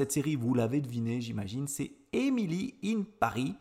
cette 0.00 0.12
série, 0.12 0.34
vous 0.34 0.54
l'avez 0.54 0.80
deviné, 0.80 1.20
j'imagine, 1.20 1.68
c'est 1.68 1.90
Emily 2.14 2.74
in 2.82 3.02
Paris. 3.20 3.54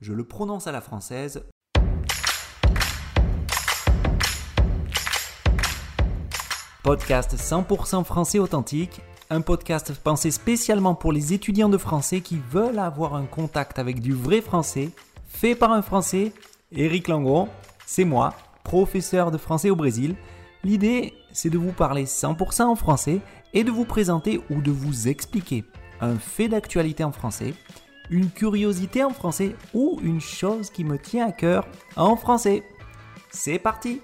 Je 0.00 0.14
le 0.14 0.24
prononce 0.24 0.66
à 0.66 0.72
la 0.72 0.80
française. 0.80 1.44
Podcast 6.82 7.36
100% 7.36 8.04
français 8.04 8.38
authentique, 8.38 9.02
un 9.28 9.42
podcast 9.42 9.92
pensé 10.02 10.30
spécialement 10.30 10.94
pour 10.94 11.12
les 11.12 11.34
étudiants 11.34 11.68
de 11.68 11.76
français 11.76 12.22
qui 12.22 12.40
veulent 12.50 12.78
avoir 12.78 13.14
un 13.14 13.26
contact 13.26 13.78
avec 13.78 14.00
du 14.00 14.14
vrai 14.14 14.40
français, 14.40 14.88
fait 15.26 15.54
par 15.54 15.72
un 15.72 15.82
français, 15.82 16.32
Eric 16.70 17.08
Langon, 17.08 17.50
c'est 17.84 18.06
moi, 18.06 18.32
professeur 18.64 19.30
de 19.30 19.36
français 19.36 19.68
au 19.68 19.76
Brésil. 19.76 20.16
L'idée, 20.64 21.12
c'est 21.34 21.50
de 21.50 21.58
vous 21.58 21.72
parler 21.72 22.06
100% 22.06 22.62
en 22.62 22.76
français 22.76 23.20
et 23.52 23.62
de 23.62 23.70
vous 23.70 23.84
présenter 23.84 24.40
ou 24.48 24.62
de 24.62 24.70
vous 24.70 25.08
expliquer 25.08 25.66
un 26.02 26.18
fait 26.18 26.48
d'actualité 26.48 27.04
en 27.04 27.12
français, 27.12 27.54
une 28.10 28.28
curiosité 28.28 29.04
en 29.04 29.10
français 29.10 29.54
ou 29.72 30.00
une 30.02 30.20
chose 30.20 30.68
qui 30.68 30.82
me 30.84 30.98
tient 30.98 31.28
à 31.28 31.32
cœur 31.32 31.66
en 31.96 32.16
français. 32.16 32.64
C'est 33.30 33.60
parti 33.60 34.00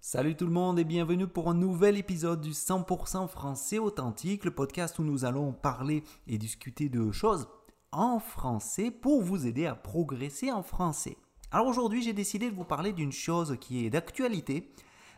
Salut 0.00 0.36
tout 0.36 0.46
le 0.46 0.52
monde 0.52 0.78
et 0.78 0.84
bienvenue 0.84 1.26
pour 1.26 1.50
un 1.50 1.54
nouvel 1.54 1.98
épisode 1.98 2.40
du 2.40 2.52
100% 2.52 3.28
français 3.28 3.78
authentique, 3.78 4.44
le 4.44 4.52
podcast 4.52 4.98
où 5.00 5.04
nous 5.04 5.24
allons 5.24 5.52
parler 5.52 6.02
et 6.28 6.38
discuter 6.38 6.88
de 6.88 7.10
choses 7.10 7.48
en 7.92 8.20
français 8.20 8.90
pour 8.90 9.20
vous 9.20 9.46
aider 9.46 9.66
à 9.66 9.74
progresser 9.74 10.50
en 10.50 10.62
français. 10.62 11.16
Alors 11.50 11.66
aujourd'hui, 11.66 12.02
j'ai 12.02 12.12
décidé 12.12 12.50
de 12.50 12.54
vous 12.54 12.64
parler 12.64 12.92
d'une 12.92 13.12
chose 13.12 13.56
qui 13.60 13.84
est 13.84 13.90
d'actualité. 13.90 14.70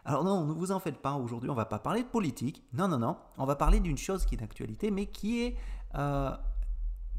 Alors 0.04 0.24
non, 0.24 0.46
ne 0.46 0.52
vous 0.52 0.72
en 0.72 0.80
faites 0.80 0.98
pas, 0.98 1.14
aujourd'hui 1.14 1.50
on 1.50 1.54
va 1.54 1.66
pas 1.66 1.78
parler 1.78 2.02
de 2.02 2.08
politique, 2.08 2.64
non, 2.72 2.88
non, 2.88 2.98
non, 2.98 3.16
on 3.36 3.44
va 3.44 3.56
parler 3.56 3.80
d'une 3.80 3.98
chose 3.98 4.24
qui 4.24 4.34
est 4.34 4.38
d'actualité, 4.38 4.90
mais 4.90 5.06
qui 5.06 5.42
est, 5.42 5.56
euh, 5.94 6.30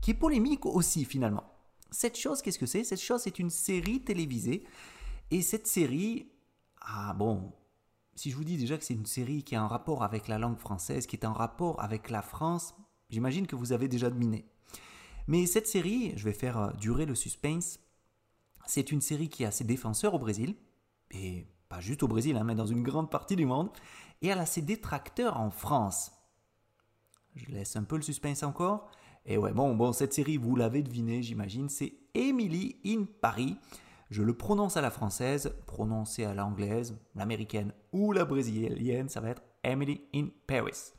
qui 0.02 0.12
est 0.12 0.16
polémique 0.16 0.66
aussi 0.66 1.06
finalement. 1.06 1.44
Cette 1.92 2.18
chose, 2.18 2.42
qu'est-ce 2.42 2.58
que 2.58 2.66
c'est? 2.66 2.84
Cette 2.84 3.02
chose, 3.02 3.22
c'est 3.22 3.38
une 3.38 3.50
série 3.50 4.02
télévisée, 4.02 4.64
et 5.30 5.42
cette 5.42 5.68
série, 5.68 6.32
ah 6.82 7.14
bon, 7.14 7.54
si 8.16 8.32
je 8.32 8.36
vous 8.36 8.44
dis 8.44 8.58
déjà 8.58 8.78
que 8.78 8.84
c'est 8.84 8.94
une 8.94 9.06
série 9.06 9.44
qui 9.44 9.56
a 9.56 9.62
un 9.62 9.68
rapport 9.68 10.04
avec 10.04 10.28
la 10.28 10.40
langue 10.40 10.58
française, 10.58 11.06
qui 11.06 11.16
est 11.16 11.26
en 11.26 11.34
rapport 11.34 11.82
avec 11.82 12.10
la 12.10 12.22
France, 12.22 12.74
j'imagine 13.10 13.46
que 13.46 13.56
vous 13.56 13.74
avez 13.74 13.88
déjà 13.88 14.10
deviné. 14.10 14.46
Mais 15.28 15.46
cette 15.46 15.68
série, 15.68 16.14
je 16.18 16.26
vais 16.26 16.34
faire 16.34 16.58
euh, 16.58 16.72
durer 16.74 17.06
le 17.06 17.16
suspense, 17.16 17.80
c'est 18.66 18.92
une 18.92 19.02
série 19.02 19.30
qui 19.30 19.46
a 19.46 19.52
ses 19.52 19.64
défenseurs 19.64 20.14
au 20.14 20.20
Brésil, 20.20 20.56
et 21.12 21.46
pas 21.72 21.80
juste 21.80 22.04
au 22.04 22.08
Brésil, 22.10 22.36
hein, 22.36 22.44
mais 22.44 22.54
dans 22.54 22.66
une 22.66 22.84
grande 22.84 23.10
partie 23.10 23.38
du 23.38 23.46
monde, 23.46 23.70
et 24.22 24.28
elle 24.28 24.40
a 24.40 24.46
ses 24.46 24.62
détracteurs 24.62 25.40
en 25.40 25.50
France. 25.50 26.12
Je 27.36 27.46
laisse 27.46 27.78
un 27.78 27.84
peu 27.84 27.96
le 27.96 28.02
suspense 28.02 28.44
encore. 28.44 28.92
Et 29.26 29.38
ouais, 29.38 29.54
bon, 29.54 29.74
bon, 29.74 29.94
cette 29.94 30.14
série, 30.14 30.36
vous 30.36 30.58
l'avez 30.58 30.84
deviné, 30.84 31.24
j'imagine, 31.24 31.70
c'est 31.70 31.94
Emily 32.14 32.76
in 32.86 33.06
Paris. 33.22 33.58
Je 34.10 34.22
le 34.22 34.36
prononce 34.36 34.76
à 34.76 34.82
la 34.82 34.92
française, 34.92 35.56
prononcé 35.66 36.26
à 36.26 36.34
l'anglaise, 36.34 37.00
l'américaine 37.16 37.72
ou 37.94 38.12
la 38.12 38.26
brésilienne, 38.26 39.08
ça 39.08 39.22
va 39.22 39.30
être 39.30 39.44
Emily 39.64 40.02
in 40.14 40.28
Paris. 40.48 40.92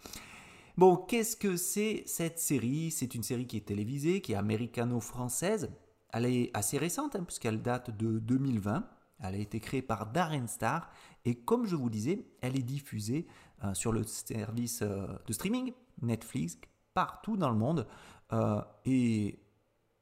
Bon, 0.78 0.96
qu'est-ce 0.96 1.36
que 1.36 1.58
c'est 1.58 2.02
cette 2.06 2.38
série? 2.38 2.90
C'est 2.90 3.14
une 3.14 3.22
série 3.22 3.46
qui 3.46 3.58
est 3.58 3.66
télévisée, 3.66 4.22
qui 4.22 4.32
est 4.32 4.36
américano-française. 4.36 5.70
Elle 6.14 6.24
est 6.24 6.50
assez 6.54 6.78
récente, 6.78 7.14
hein, 7.14 7.24
puisqu'elle 7.24 7.60
date 7.60 7.94
de 7.94 8.18
2020. 8.18 8.88
Elle 9.22 9.36
a 9.36 9.38
été 9.38 9.60
créée 9.60 9.82
par 9.82 10.06
Darren 10.06 10.46
Star. 10.46 10.90
Et 11.24 11.36
comme 11.36 11.66
je 11.66 11.76
vous 11.76 11.90
disais, 11.90 12.26
elle 12.40 12.58
est 12.58 12.62
diffusée 12.62 13.26
euh, 13.64 13.74
sur 13.74 13.92
le 13.92 14.02
service 14.02 14.82
euh, 14.82 15.06
de 15.26 15.32
streaming 15.32 15.72
Netflix 16.00 16.58
partout 16.94 17.36
dans 17.36 17.50
le 17.50 17.56
monde. 17.56 17.86
Euh, 18.32 18.60
et 18.84 19.38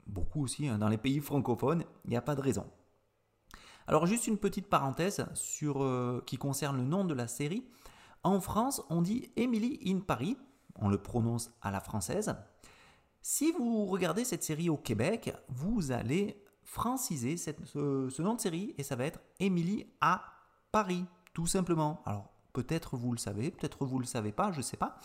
beaucoup 0.06 0.42
aussi 0.42 0.66
hein, 0.68 0.78
dans 0.78 0.88
les 0.88 0.98
pays 0.98 1.20
francophones. 1.20 1.84
Il 2.04 2.10
n'y 2.10 2.16
a 2.16 2.22
pas 2.22 2.34
de 2.34 2.40
raison. 2.40 2.66
Alors 3.86 4.06
juste 4.06 4.26
une 4.26 4.38
petite 4.38 4.68
parenthèse 4.68 5.26
sur, 5.34 6.22
qui 6.24 6.36
concerne 6.36 6.76
le 6.76 6.84
nom 6.84 7.04
de 7.04 7.14
la 7.14 7.26
série. 7.26 7.66
En 8.22 8.40
France, 8.40 8.82
on 8.88 9.02
dit 9.02 9.32
Emily 9.36 9.80
in 9.84 10.00
Paris, 10.00 10.36
on 10.76 10.88
le 10.88 10.98
prononce 10.98 11.50
à 11.60 11.70
la 11.70 11.80
française. 11.80 12.36
Si 13.22 13.52
vous 13.52 13.86
regardez 13.86 14.24
cette 14.24 14.44
série 14.44 14.68
au 14.68 14.76
Québec, 14.76 15.34
vous 15.48 15.90
allez 15.90 16.42
franciser 16.70 17.36
ce, 17.36 18.22
nom 18.22 18.34
de 18.36 18.40
série 18.40 18.74
et 18.78 18.84
ça 18.84 18.94
va 18.94 19.04
être 19.04 19.18
Emily 19.40 19.86
à 20.00 20.22
Paris, 20.70 21.04
tout 21.34 21.48
simplement. 21.48 22.00
Alors 22.06 22.30
peut-être 22.52 22.96
vous 22.96 23.10
le 23.10 23.18
savez, 23.18 23.50
peut-être 23.50 23.84
vous 23.84 23.96
ne 23.96 24.02
le 24.02 24.06
savez 24.06 24.30
pas, 24.30 24.52
je 24.52 24.60
sais 24.60 24.76
pas. 24.76 24.96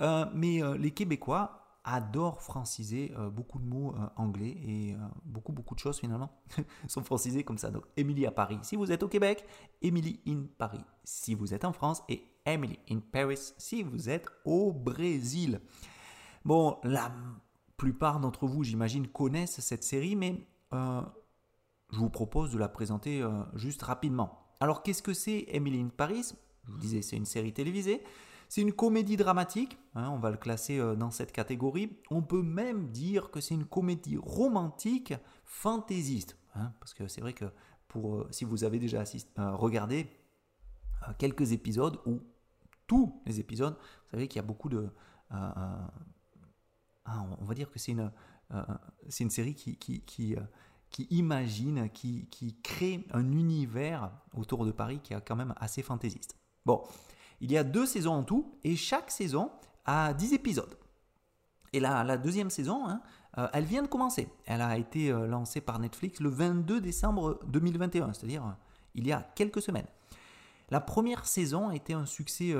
Euh, 0.00 0.26
mais 0.34 0.60
euh, 0.60 0.76
les 0.76 0.90
Québécois 0.90 1.78
adore 1.84 2.42
franciser 2.42 3.12
euh, 3.16 3.30
beaucoup 3.30 3.60
de 3.60 3.64
mots 3.64 3.94
anglais 4.16 4.56
et 4.66 4.96
beaucoup 5.24 5.52
beaucoup 5.52 5.76
de 5.76 5.80
choses 5.80 6.00
finalement 6.00 6.32
sont 6.88 7.04
francisés 7.04 7.44
comme 7.44 7.58
ça. 7.58 7.70
Donc 7.70 7.84
Emily 7.96 8.26
à 8.26 8.32
Paris 8.32 8.58
si 8.62 8.74
vous 8.74 8.90
êtes 8.90 9.04
au 9.04 9.08
Québec, 9.08 9.44
Emily 9.82 10.18
in 10.26 10.46
Paris 10.58 10.84
si 11.04 11.36
vous 11.36 11.54
êtes 11.54 11.64
en 11.64 11.72
France 11.72 12.02
et 12.08 12.24
Emily 12.44 12.80
in 12.90 12.98
Paris 12.98 13.52
si 13.56 13.84
vous 13.84 14.08
êtes 14.08 14.26
au 14.44 14.72
Brésil. 14.72 15.60
Bon, 16.44 16.78
la 16.82 17.12
plupart 17.76 18.18
d'entre 18.18 18.46
vous, 18.46 18.64
j'imagine, 18.64 19.06
connaissent 19.06 19.60
cette 19.60 19.84
série, 19.84 20.16
mais 20.16 20.44
je 20.74 21.98
vous 21.98 22.10
propose 22.10 22.52
de 22.52 22.58
la 22.58 22.68
présenter 22.68 23.24
juste 23.54 23.82
rapidement. 23.82 24.56
Alors 24.60 24.82
qu'est-ce 24.82 25.02
que 25.02 25.14
c'est 25.14 25.44
Emily 25.48 25.84
Paris? 25.84 26.32
Je 26.66 26.72
vous 26.72 26.78
disais, 26.78 27.02
c'est 27.02 27.16
une 27.16 27.26
série 27.26 27.52
télévisée. 27.52 28.02
C'est 28.48 28.60
une 28.60 28.72
comédie 28.72 29.16
dramatique, 29.16 29.78
hein, 29.94 30.10
on 30.10 30.18
va 30.18 30.30
le 30.30 30.36
classer 30.36 30.78
euh, 30.78 30.94
dans 30.94 31.10
cette 31.10 31.32
catégorie. 31.32 31.98
On 32.10 32.22
peut 32.22 32.42
même 32.42 32.90
dire 32.90 33.30
que 33.30 33.40
c'est 33.40 33.54
une 33.54 33.64
comédie 33.64 34.16
romantique 34.16 35.14
fantaisiste. 35.44 36.38
Hein, 36.54 36.72
parce 36.78 36.94
que 36.94 37.08
c'est 37.08 37.20
vrai 37.20 37.32
que 37.32 37.46
pour, 37.88 38.16
euh, 38.16 38.28
si 38.30 38.44
vous 38.44 38.64
avez 38.64 38.78
déjà 38.78 39.02
euh, 39.38 39.56
regardé 39.56 40.08
quelques 41.18 41.52
épisodes, 41.52 41.98
ou 42.06 42.20
tous 42.86 43.20
les 43.26 43.40
épisodes, 43.40 43.76
vous 43.76 44.10
savez 44.10 44.28
qu'il 44.28 44.36
y 44.36 44.44
a 44.44 44.46
beaucoup 44.46 44.68
de... 44.68 44.88
Ah, 45.30 45.88
on 47.38 47.44
va 47.44 47.54
dire 47.54 47.70
que 47.70 47.78
c'est 47.78 47.92
une, 47.92 48.10
c'est 49.08 49.24
une 49.24 49.30
série 49.30 49.54
qui, 49.54 49.76
qui, 49.76 50.36
imagine, 51.10 51.90
qui, 51.90 52.26
qui 52.30 52.54
crée 52.62 53.06
un 53.12 53.32
univers 53.32 54.10
autour 54.34 54.64
de 54.64 54.70
Paris 54.70 55.00
qui 55.02 55.12
est 55.12 55.20
quand 55.26 55.36
même 55.36 55.54
assez 55.56 55.82
fantaisiste. 55.82 56.36
Bon, 56.64 56.84
il 57.40 57.50
y 57.50 57.58
a 57.58 57.64
deux 57.64 57.86
saisons 57.86 58.14
en 58.14 58.22
tout 58.22 58.58
et 58.62 58.76
chaque 58.76 59.10
saison 59.10 59.50
a 59.84 60.14
10 60.14 60.34
épisodes. 60.34 60.78
Et 61.72 61.80
la, 61.80 62.04
la 62.04 62.16
deuxième 62.16 62.50
saison, 62.50 62.86
hein, 62.88 63.02
euh, 63.38 63.48
elle 63.52 63.64
vient 63.64 63.82
de 63.82 63.88
commencer. 63.88 64.28
Elle 64.46 64.60
a 64.60 64.78
été 64.78 65.10
euh, 65.10 65.26
lancée 65.26 65.60
par 65.60 65.78
Netflix 65.78 66.20
le 66.20 66.28
22 66.28 66.80
décembre 66.80 67.40
2021, 67.48 68.12
c'est-à-dire 68.12 68.44
euh, 68.44 68.52
il 68.94 69.06
y 69.06 69.12
a 69.12 69.26
quelques 69.34 69.60
semaines. 69.60 69.86
La 70.70 70.80
première 70.80 71.26
saison 71.26 71.68
a 71.68 71.74
été 71.74 71.92
un 71.92 72.06
succès, 72.06 72.54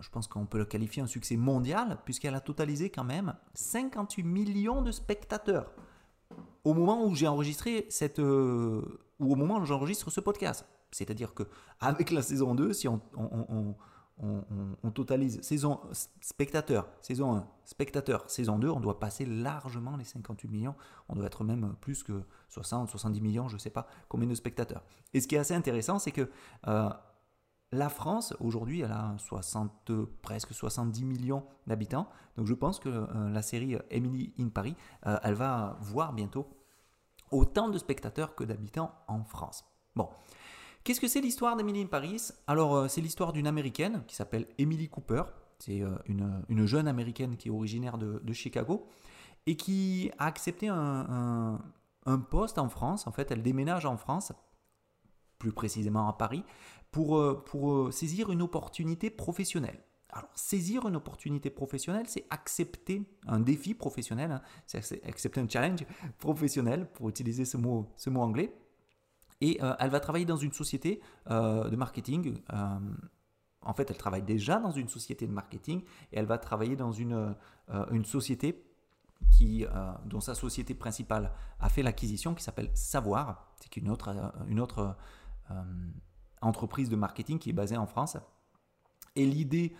je 0.00 0.10
pense 0.10 0.26
qu'on 0.26 0.46
peut 0.46 0.58
le 0.58 0.64
qualifier 0.64 1.02
un 1.02 1.06
succès 1.06 1.36
mondial, 1.36 1.98
puisqu'elle 2.04 2.34
a 2.34 2.40
totalisé 2.40 2.90
quand 2.90 3.04
même 3.04 3.34
58 3.54 4.22
millions 4.22 4.82
de 4.82 4.92
spectateurs 4.92 5.72
au 6.64 6.74
moment 6.74 7.04
où 7.06 7.14
j'ai 7.14 7.28
enregistré 7.28 7.86
cette, 7.88 8.18
ou 8.18 8.82
au 9.18 9.34
moment 9.34 9.58
où 9.58 9.64
j'enregistre 9.64 10.10
ce 10.10 10.20
podcast. 10.20 10.66
C'est-à-dire 10.90 11.34
que 11.34 11.44
avec 11.80 12.10
la 12.10 12.22
saison 12.22 12.54
2, 12.54 12.72
si 12.72 12.88
on, 12.88 13.00
totalise 14.94 15.40
saison 15.42 15.80
spectateur, 16.20 16.88
saison 17.00 17.36
1, 17.36 17.48
spectateur, 17.64 18.28
saison 18.28 18.58
2, 18.58 18.68
on 18.68 18.80
doit 18.80 18.98
passer 18.98 19.24
largement 19.26 19.96
les 19.96 20.04
58 20.04 20.48
millions. 20.48 20.74
On 21.08 21.14
doit 21.14 21.26
être 21.26 21.44
même 21.44 21.74
plus 21.80 22.02
que 22.02 22.22
60, 22.48 22.88
70 22.88 23.20
millions, 23.20 23.48
je 23.48 23.54
ne 23.54 23.60
sais 23.60 23.70
pas 23.70 23.86
combien 24.08 24.28
de 24.28 24.34
spectateurs. 24.34 24.82
Et 25.14 25.20
ce 25.20 25.28
qui 25.28 25.36
est 25.36 25.38
assez 25.38 25.54
intéressant, 25.54 25.98
c'est 25.98 26.12
que 26.12 26.30
euh, 26.66 26.88
la 27.72 27.88
France, 27.88 28.34
aujourd'hui, 28.40 28.80
elle 28.80 28.92
a 28.92 29.14
60, 29.18 29.90
presque 30.22 30.54
70 30.54 31.04
millions 31.04 31.44
d'habitants. 31.66 32.08
Donc 32.36 32.46
je 32.46 32.54
pense 32.54 32.78
que 32.78 32.88
euh, 32.88 33.30
la 33.30 33.42
série 33.42 33.76
Emily 33.90 34.32
in 34.38 34.48
Paris, 34.48 34.74
euh, 35.06 35.18
elle 35.22 35.34
va 35.34 35.78
voir 35.80 36.12
bientôt 36.12 36.48
autant 37.30 37.68
de 37.68 37.76
spectateurs 37.76 38.34
que 38.34 38.44
d'habitants 38.44 38.92
en 39.06 39.22
France. 39.22 39.64
Bon, 39.94 40.08
Qu'est-ce 40.88 41.02
que 41.02 41.08
c'est 41.08 41.20
l'histoire 41.20 41.54
d'Emily 41.54 41.82
in 41.82 41.86
Paris? 41.86 42.30
Alors, 42.46 42.74
euh, 42.74 42.88
c'est 42.88 43.02
l'histoire 43.02 43.34
d'une 43.34 43.46
américaine 43.46 44.04
qui 44.06 44.14
s'appelle 44.14 44.46
Emily 44.56 44.88
Cooper. 44.88 45.24
C'est 45.58 45.82
euh, 45.82 45.90
une, 46.06 46.66
jeune 46.66 46.88
américaine 46.88 47.36
qui 47.36 47.48
est 47.48 47.50
originaire 47.50 47.98
de, 47.98 48.32
Chicago 48.32 48.88
et 49.46 49.54
qui 49.54 50.10
a 50.18 50.24
accepté 50.24 50.68
un, 50.68 51.60
poste 52.30 52.58
en 52.58 52.70
France. 52.70 53.06
En 53.06 53.12
fait, 53.12 53.30
elle 53.30 53.42
déménage 53.42 53.84
en 53.84 53.98
France, 53.98 54.32
plus 55.38 55.52
précisément 55.52 56.08
à 56.08 56.12
Paris, 56.12 56.44
pour, 56.90 57.18
euh, 57.18 57.42
pour 57.44 57.92
saisir 57.92 58.30
une 58.30 58.42
opportunité 58.42 59.10
professionnelle. 59.10 59.82
Alors, 60.10 60.30
saisir 60.34 60.88
une 60.88 60.96
opportunité 60.96 61.50
professionnelle, 61.50 62.06
c'est 62.08 62.24
accepter 62.30 63.02
un 63.26 63.40
défi 63.40 63.74
professionnel, 63.74 64.32
hein. 64.32 64.42
c'est 64.66 65.04
accepter 65.06 65.40
un 65.40 65.48
challenge 65.48 65.84
professionnel, 66.18 66.90
pour 66.92 67.08
utiliser 67.10 67.44
ce 67.44 67.58
mot, 67.58 67.92
ce 67.96 68.08
mot 68.08 68.22
anglais. 68.22 68.54
Et 69.40 69.60
elle 69.78 69.90
va 69.90 70.00
travailler 70.00 70.24
dans 70.24 70.38
une 70.38 70.52
société 70.52 71.00
de 71.28 71.76
marketing. 71.76 72.38
en 73.62 73.74
fait, 73.74 73.88
elle 73.88 73.96
travaille 73.96 74.22
déjà 74.22 74.58
dans 74.58 74.72
une 74.72 74.88
société 74.88 75.28
de 75.28 75.32
marketing 75.32 75.82
et 76.10 76.18
elle 76.18 76.26
va 76.26 76.38
travailler 76.38 76.74
dans 76.74 76.90
une, 76.90 77.36
une 77.92 78.04
société 78.04 78.64
qui, 79.30 79.64
dont 80.06 80.20
sa 80.20 80.34
société 80.34 80.74
principale 80.74 81.32
a 81.60 81.68
fait 81.68 81.82
l'acquisition, 81.82 82.34
qui 82.34 82.42
s'appelle 82.42 82.70
Savoir. 82.74 83.52
C'est 83.60 83.76
une 83.76 83.90
autre, 83.90 84.10
une 84.48 84.58
autre 84.58 84.96
entreprise 86.40 86.88
de 86.88 86.96
marketing 86.96 87.38
qui 87.38 87.50
est 87.50 87.54
basée 87.54 87.76
en 87.76 87.86
France. 87.86 88.16
Et 89.16 89.26
l'idée 89.26 89.74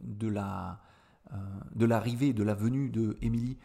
de 0.00 0.28
la 0.28 0.80
euh, 1.32 1.36
de 1.74 1.84
l'arrivée, 1.84 2.32
de 2.32 2.42
la 2.42 2.54
venue 2.54 2.88
de 2.88 3.18
Émilie 3.20 3.58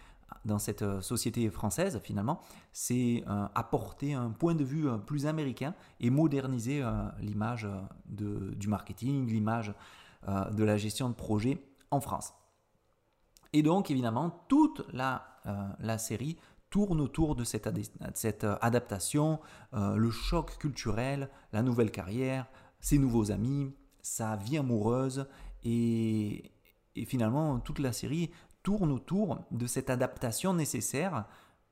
dans 0.44 0.60
cette 0.60 0.82
euh, 0.82 1.00
société 1.00 1.50
française, 1.50 2.02
finalement, 2.04 2.42
c'est 2.74 3.24
euh, 3.28 3.48
apporter 3.56 4.14
un 4.14 4.32
point 4.32 4.54
de 4.54 4.66
vue 4.66 4.90
plus 5.06 5.28
américain 5.28 5.74
et 6.02 6.10
moderniser 6.10 6.84
l'image 7.20 7.68
du 8.06 8.68
marketing, 8.68 9.28
l'image 9.28 9.74
de 10.28 10.64
la 10.64 10.78
gestion 10.78 11.10
de 11.10 11.14
projet 11.14 11.64
en 11.92 12.02
France. 12.02 12.34
Et 13.54 13.62
donc, 13.62 13.92
évidemment, 13.92 14.46
toute 14.48 14.86
la 14.92 15.98
série 15.98 16.38
tourne 16.74 17.00
autour 17.00 17.36
de 17.36 17.44
cette, 17.44 17.70
cette 18.16 18.48
adaptation, 18.62 19.40
le 19.74 20.10
choc 20.10 20.58
culturel, 20.58 21.30
la 21.52 21.62
nouvelle 21.62 21.92
carrière, 21.92 22.48
ses 22.80 22.98
nouveaux 22.98 23.32
amis, 23.32 23.76
sa 24.02 24.36
vie 24.38 24.58
amoureuse 24.58 25.28
et, 25.64 26.52
et 26.96 27.06
finalement, 27.06 27.60
toute 27.60 27.78
la 27.78 27.94
série 27.94 28.32
tourne 28.64 28.92
autour 28.92 29.44
de 29.52 29.68
cette 29.68 29.90
adaptation 29.90 30.54
nécessaire, 30.54 31.26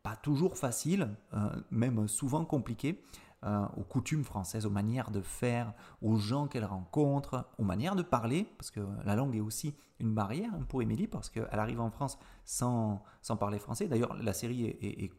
pas 0.03 0.15
toujours 0.15 0.57
facile, 0.57 1.09
euh, 1.33 1.49
même 1.71 2.07
souvent 2.07 2.43
compliquée, 2.45 3.03
euh, 3.43 3.65
aux 3.77 3.83
coutumes 3.83 4.23
françaises, 4.23 4.65
aux 4.65 4.71
manières 4.71 5.11
de 5.11 5.21
faire, 5.21 5.73
aux 6.01 6.17
gens 6.17 6.47
qu'elle 6.47 6.65
rencontre, 6.65 7.47
aux 7.57 7.63
manières 7.63 7.95
de 7.95 8.03
parler, 8.03 8.47
parce 8.57 8.71
que 8.71 8.81
la 9.05 9.15
langue 9.15 9.35
est 9.35 9.41
aussi 9.41 9.75
une 9.99 10.13
barrière 10.13 10.51
pour 10.67 10.81
Émilie, 10.81 11.07
parce 11.07 11.29
qu'elle 11.29 11.47
arrive 11.51 11.79
en 11.79 11.91
France 11.91 12.17
sans, 12.45 13.03
sans 13.21 13.37
parler 13.37 13.59
français. 13.59 13.87
D'ailleurs, 13.87 14.15
la 14.15 14.33
série 14.33 14.65
est, 14.65 15.11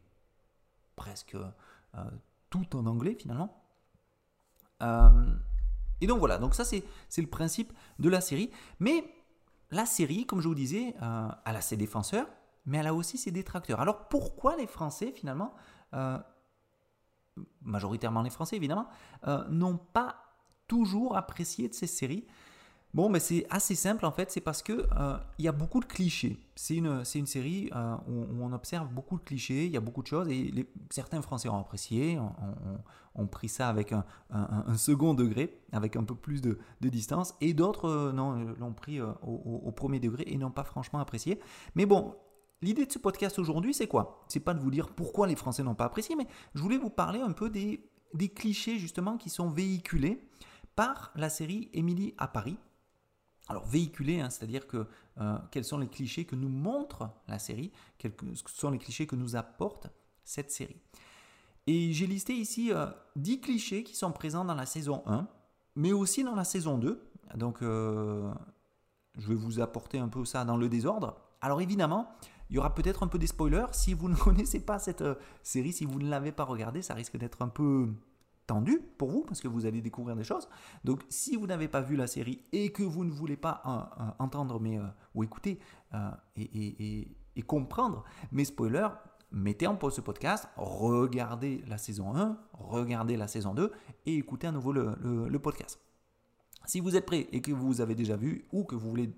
presque 0.96 1.34
euh, 1.34 2.10
tout 2.50 2.76
en 2.76 2.86
anglais 2.86 3.14
finalement. 3.14 3.64
et 6.00 6.06
donc 6.06 6.18
voilà, 6.18 6.38
donc 6.38 6.54
ça 6.54 6.64
c'est 6.64 6.84
le 7.16 7.28
principe 7.28 7.72
de 7.98 8.08
la 8.08 8.20
série. 8.20 8.50
Mais 8.78 9.04
la 9.72 9.86
série, 9.86 10.26
comme 10.26 10.40
je 10.40 10.48
vous 10.48 10.54
disais, 10.54 10.94
euh, 11.02 11.28
elle 11.46 11.56
a 11.56 11.60
ses 11.62 11.78
défenseurs, 11.78 12.26
mais 12.66 12.78
elle 12.78 12.86
a 12.86 12.94
aussi 12.94 13.16
ses 13.16 13.30
détracteurs. 13.30 13.80
Alors 13.80 14.06
pourquoi 14.08 14.54
les 14.56 14.66
Français, 14.66 15.12
finalement, 15.12 15.54
euh, 15.94 16.18
majoritairement 17.62 18.22
les 18.22 18.30
Français 18.30 18.56
évidemment, 18.56 18.86
euh, 19.26 19.46
n'ont 19.48 19.78
pas 19.78 20.16
toujours 20.68 21.16
apprécié 21.16 21.68
de 21.68 21.74
ces 21.74 21.86
séries 21.86 22.26
Bon, 22.94 23.08
mais 23.08 23.20
c'est 23.20 23.46
assez 23.48 23.74
simple 23.74 24.04
en 24.04 24.12
fait, 24.12 24.30
c'est 24.30 24.42
parce 24.42 24.62
que 24.62 24.86
euh, 24.98 25.16
il 25.38 25.46
y 25.46 25.48
a 25.48 25.52
beaucoup 25.52 25.80
de 25.80 25.86
clichés. 25.86 26.38
C'est 26.54 26.76
une, 26.76 27.02
une 27.14 27.26
série 27.26 27.70
euh, 27.74 27.96
où, 28.06 28.26
on 28.38 28.52
observe 28.52 28.88
beaucoup 28.88 29.16
de 29.16 29.24
clichés, 29.24 29.64
il 29.64 29.72
y 29.72 29.78
a 29.78 29.80
beaucoup 29.80 30.02
de 30.02 30.06
choses 30.06 30.28
et 30.28 30.68
certains 30.90 31.22
Français 31.22 31.48
ont 31.48 31.58
apprécié, 31.58 32.18
ont, 33.14 33.26
pris 33.26 33.48
ça 33.48 33.70
avec 33.70 33.92
un, 33.92 34.04
second 34.76 35.14
degré, 35.14 35.58
avec 35.72 35.96
un 35.96 36.04
peu 36.04 36.14
plus 36.14 36.42
de, 36.42 36.58
distance, 36.82 37.34
et 37.40 37.54
d'autres 37.54 38.12
l'ont 38.12 38.74
pris 38.74 39.00
au, 39.00 39.72
premier 39.74 39.98
degré 39.98 40.24
et 40.26 40.36
n'ont 40.36 40.50
pas 40.50 40.64
franchement 40.64 40.98
apprécié. 40.98 41.40
Mais 41.74 41.86
bon, 41.86 42.14
l'idée 42.62 42.86
de 42.86 42.92
ce 42.92 42.98
podcast 42.98 43.38
aujourd'hui, 43.38 43.74
c'est 43.74 43.88
quoi? 43.88 44.24
C'est 44.28 44.40
pas 44.40 44.54
de 44.54 44.60
vous 44.60 44.70
dire 44.70 44.88
pourquoi 44.88 45.26
les 45.26 45.36
Français 45.36 45.62
n'ont 45.62 45.74
pas 45.74 45.84
apprécié, 45.84 46.16
mais 46.16 46.26
je 46.54 46.62
voulais 46.62 46.78
vous 46.78 46.90
parler 46.90 47.20
un 47.20 47.32
peu 47.32 47.50
des, 47.50 47.88
clichés 48.34 48.78
justement 48.78 49.16
qui 49.16 49.30
sont 49.30 49.50
véhiculés 49.50 50.26
par 50.76 51.12
la 51.16 51.28
série 51.28 51.68
Émilie 51.72 52.14
à 52.18 52.28
Paris 52.28 52.56
alors 53.48 53.66
véhiculer, 53.66 54.20
hein, 54.20 54.30
c'est-à-dire 54.30 54.66
que 54.66 54.86
euh, 55.20 55.36
quels 55.50 55.64
sont 55.64 55.78
les 55.78 55.88
clichés 55.88 56.24
que 56.24 56.36
nous 56.36 56.48
montre 56.48 57.10
la 57.28 57.38
série, 57.38 57.72
quels 57.98 58.14
sont 58.46 58.70
les 58.70 58.78
clichés 58.78 59.06
que 59.06 59.16
nous 59.16 59.36
apporte 59.36 59.88
cette 60.24 60.50
série. 60.50 60.80
Et 61.66 61.92
j'ai 61.92 62.06
listé 62.06 62.34
ici 62.34 62.72
10 63.16 63.32
euh, 63.34 63.40
clichés 63.40 63.82
qui 63.84 63.96
sont 63.96 64.12
présents 64.12 64.44
dans 64.44 64.54
la 64.54 64.66
saison 64.66 65.02
1, 65.06 65.26
mais 65.76 65.92
aussi 65.92 66.24
dans 66.24 66.34
la 66.34 66.44
saison 66.44 66.78
2. 66.78 67.02
Donc 67.36 67.62
euh, 67.62 68.32
je 69.18 69.28
vais 69.28 69.34
vous 69.34 69.60
apporter 69.60 69.98
un 69.98 70.08
peu 70.08 70.24
ça 70.24 70.44
dans 70.44 70.56
le 70.56 70.68
désordre. 70.68 71.16
Alors 71.40 71.60
évidemment, 71.60 72.08
il 72.52 72.56
y 72.56 72.58
aura 72.58 72.74
peut-être 72.74 73.02
un 73.02 73.08
peu 73.08 73.18
des 73.18 73.26
spoilers. 73.26 73.64
Si 73.72 73.94
vous 73.94 74.10
ne 74.10 74.14
connaissez 74.26 74.60
pas 74.60 74.78
cette 74.78 75.02
série, 75.42 75.72
si 75.72 75.86
vous 75.86 75.98
ne 75.98 76.10
l'avez 76.10 76.32
pas 76.32 76.44
regardée, 76.44 76.82
ça 76.82 76.92
risque 76.92 77.16
d'être 77.16 77.40
un 77.40 77.48
peu 77.48 77.88
tendu 78.46 78.78
pour 78.98 79.10
vous 79.10 79.22
parce 79.22 79.40
que 79.40 79.48
vous 79.48 79.64
allez 79.64 79.80
découvrir 79.80 80.16
des 80.16 80.24
choses. 80.24 80.48
Donc 80.84 81.00
si 81.08 81.36
vous 81.36 81.46
n'avez 81.46 81.68
pas 81.68 81.80
vu 81.80 81.96
la 81.96 82.06
série 82.06 82.42
et 82.52 82.70
que 82.70 82.82
vous 82.82 83.04
ne 83.04 83.10
voulez 83.10 83.38
pas 83.38 83.62
euh, 83.64 84.02
euh, 84.02 84.10
entendre 84.18 84.60
mais, 84.60 84.78
euh, 84.78 84.86
ou 85.14 85.24
écouter 85.24 85.58
et, 86.36 87.16
comprendre 87.46 88.04
mes 88.30 88.44
spoilers, 88.44 88.88
mettez 89.30 89.66
en 89.66 89.76
pause 89.76 89.94
ce 89.94 90.02
podcast, 90.02 90.46
regardez 90.56 91.64
la 91.66 91.78
saison 91.78 92.14
1, 92.14 92.38
regardez 92.52 93.16
la 93.16 93.28
saison 93.28 93.54
2 93.54 93.72
et 94.04 94.16
écoutez 94.16 94.46
à 94.46 94.52
nouveau 94.52 94.72
le, 94.72 95.38
podcast. 95.38 95.80
Si 96.66 96.80
vous 96.80 96.96
êtes 96.96 97.06
prêt 97.06 97.28
et 97.32 97.40
que 97.40 97.52
vous 97.52 97.80
avez 97.80 97.94
déjà 97.94 98.16
vu 98.16 98.46
ou 98.52 98.64
que 98.64 98.74
vous 98.74 98.90
voulez 98.90 99.10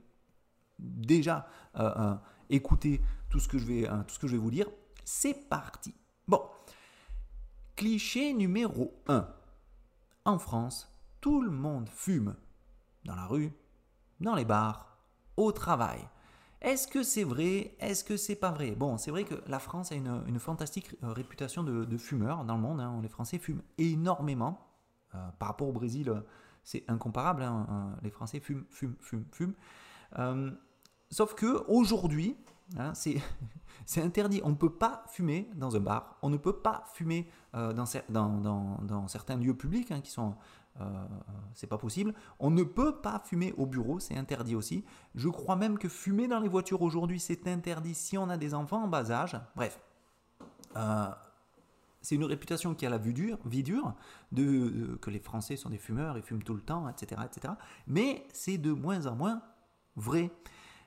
déjà 0.79 1.49
écouter 2.55 3.01
tout 3.31 3.41
ce, 3.41 3.49
que 3.49 3.59
je 3.59 3.67
vais, 3.67 3.89
tout 4.06 4.15
ce 4.15 4.19
que 4.19 4.27
je 4.27 4.33
vais 4.33 4.43
vous 4.43 4.51
dire, 4.51 4.69
c'est 5.05 5.49
parti. 5.49 5.95
Bon, 6.27 6.41
Cliché 7.77 8.33
numéro 8.33 8.95
1. 9.09 9.27
En 10.25 10.39
France, 10.39 10.89
tout 11.21 11.43
le 11.43 11.51
monde 11.51 11.89
fume. 11.89 12.37
Dans 13.05 13.17
la 13.17 13.27
rue, 13.27 13.53
dans 14.21 14.37
les 14.37 14.45
bars, 14.45 14.97
au 15.37 15.51
travail. 15.51 15.99
Est-ce 16.61 16.87
que 16.87 17.03
c'est 17.03 17.25
vrai? 17.25 17.75
Est-ce 17.81 18.05
que 18.05 18.17
c'est 18.17 18.37
pas 18.37 18.53
vrai? 18.53 18.71
Bon, 18.71 18.97
c'est 18.97 19.11
vrai 19.11 19.25
que 19.25 19.35
la 19.49 19.59
France 19.59 19.91
a 19.93 19.97
une, 19.97 20.39
fantastique 20.39 20.97
euh, 21.03 21.12
réputation 21.12 21.62
de, 21.65 21.97
fumeurs 21.99 22.45
dans 22.45 22.55
le 22.55 22.62
monde. 22.62 22.81
Hein. 22.81 23.00
Les 23.03 23.09
Français 23.09 23.39
fument 23.39 23.62
énormément. 23.77 24.67
Euh, 25.15 25.19
par 25.39 25.49
rapport 25.49 25.69
au 25.69 25.73
Brésil, 25.73 26.09
euh, 26.09 26.21
c'est 26.62 26.85
incomparable. 26.89 27.43
Hein. 27.43 27.97
Les 28.03 28.11
Français 28.11 28.41
fument, 28.41 28.65
fument, 28.71 28.97
fument, 29.00 29.27
fument. 29.33 29.55
Sauf 31.14 31.34
que 31.34 31.64
aujourd'hui, 31.69 32.37
Hein, 32.78 32.93
c'est 33.87 34.02
interdit. 34.02 34.40
On 34.44 34.50
ne 34.50 34.55
peut 34.55 34.72
pas 34.72 35.05
fumer 35.08 35.50
dans 35.55 35.76
un 35.76 35.81
bar. 35.81 36.16
On 36.22 36.31
ne 36.31 36.37
peut 36.37 36.56
pas 36.56 36.84
fumer 36.93 37.28
euh, 37.55 37.72
dans, 37.72 39.08
certains 39.08 39.37
lieux 39.37 39.56
publics 39.56 39.90
hein, 39.90 40.00
qui. 40.00 40.14
Euh, 40.81 41.66
pas 41.69 41.78
possible. 41.78 42.14
On 42.40 42.50
ne 42.50 42.64
peut 42.64 43.00
pas 43.00 43.22
fumer 43.25 43.52
au 43.56 43.64
bureau, 43.64 44.00
c'est 44.00 44.16
interdit 44.16 44.56
aussi. 44.56 44.85
Je 45.14 45.28
crois 45.28 45.54
même 45.54 45.78
que 45.78 45.88
fumer 45.88 46.26
dans 46.26 46.40
les 46.40 46.49
voitures 46.49 46.83
aujourd'hui, 46.83 47.21
c'est 47.21 47.47
interdit 47.47 47.94
si 47.94 48.18
on 48.18 48.28
a 48.28 48.37
des 48.37 48.54
enfants 48.54 48.83
en 48.83 48.88
bas 48.88 49.11
âge. 49.12 49.38
Bref. 49.54 49.78
Euh, 50.76 51.06
c'est 52.02 52.16
une 52.16 52.25
réputation 52.25 52.75
qui 52.75 52.85
a 52.85 52.90
la 52.90 52.99
vie 52.99 53.14
dure, 53.14 53.38
vie 53.47 53.62
dure 53.62 53.94
que 54.35 55.11
les 55.11 55.21
Français 55.21 55.56
sont 55.56 55.71
des 55.71 55.78
fumeurs, 55.78 56.18
ils 56.18 56.23
fument 56.23 56.42
tout 56.42 56.52
le 56.52 56.61
temps, 56.61 56.87
etc. 56.88 57.23
etc. 57.25 57.54
Mais 57.87 58.26
c'est 58.30 58.59
de 58.59 58.73
moins 58.73 59.06
en 59.06 59.14
moins 59.14 59.40
vrai. 59.97 60.30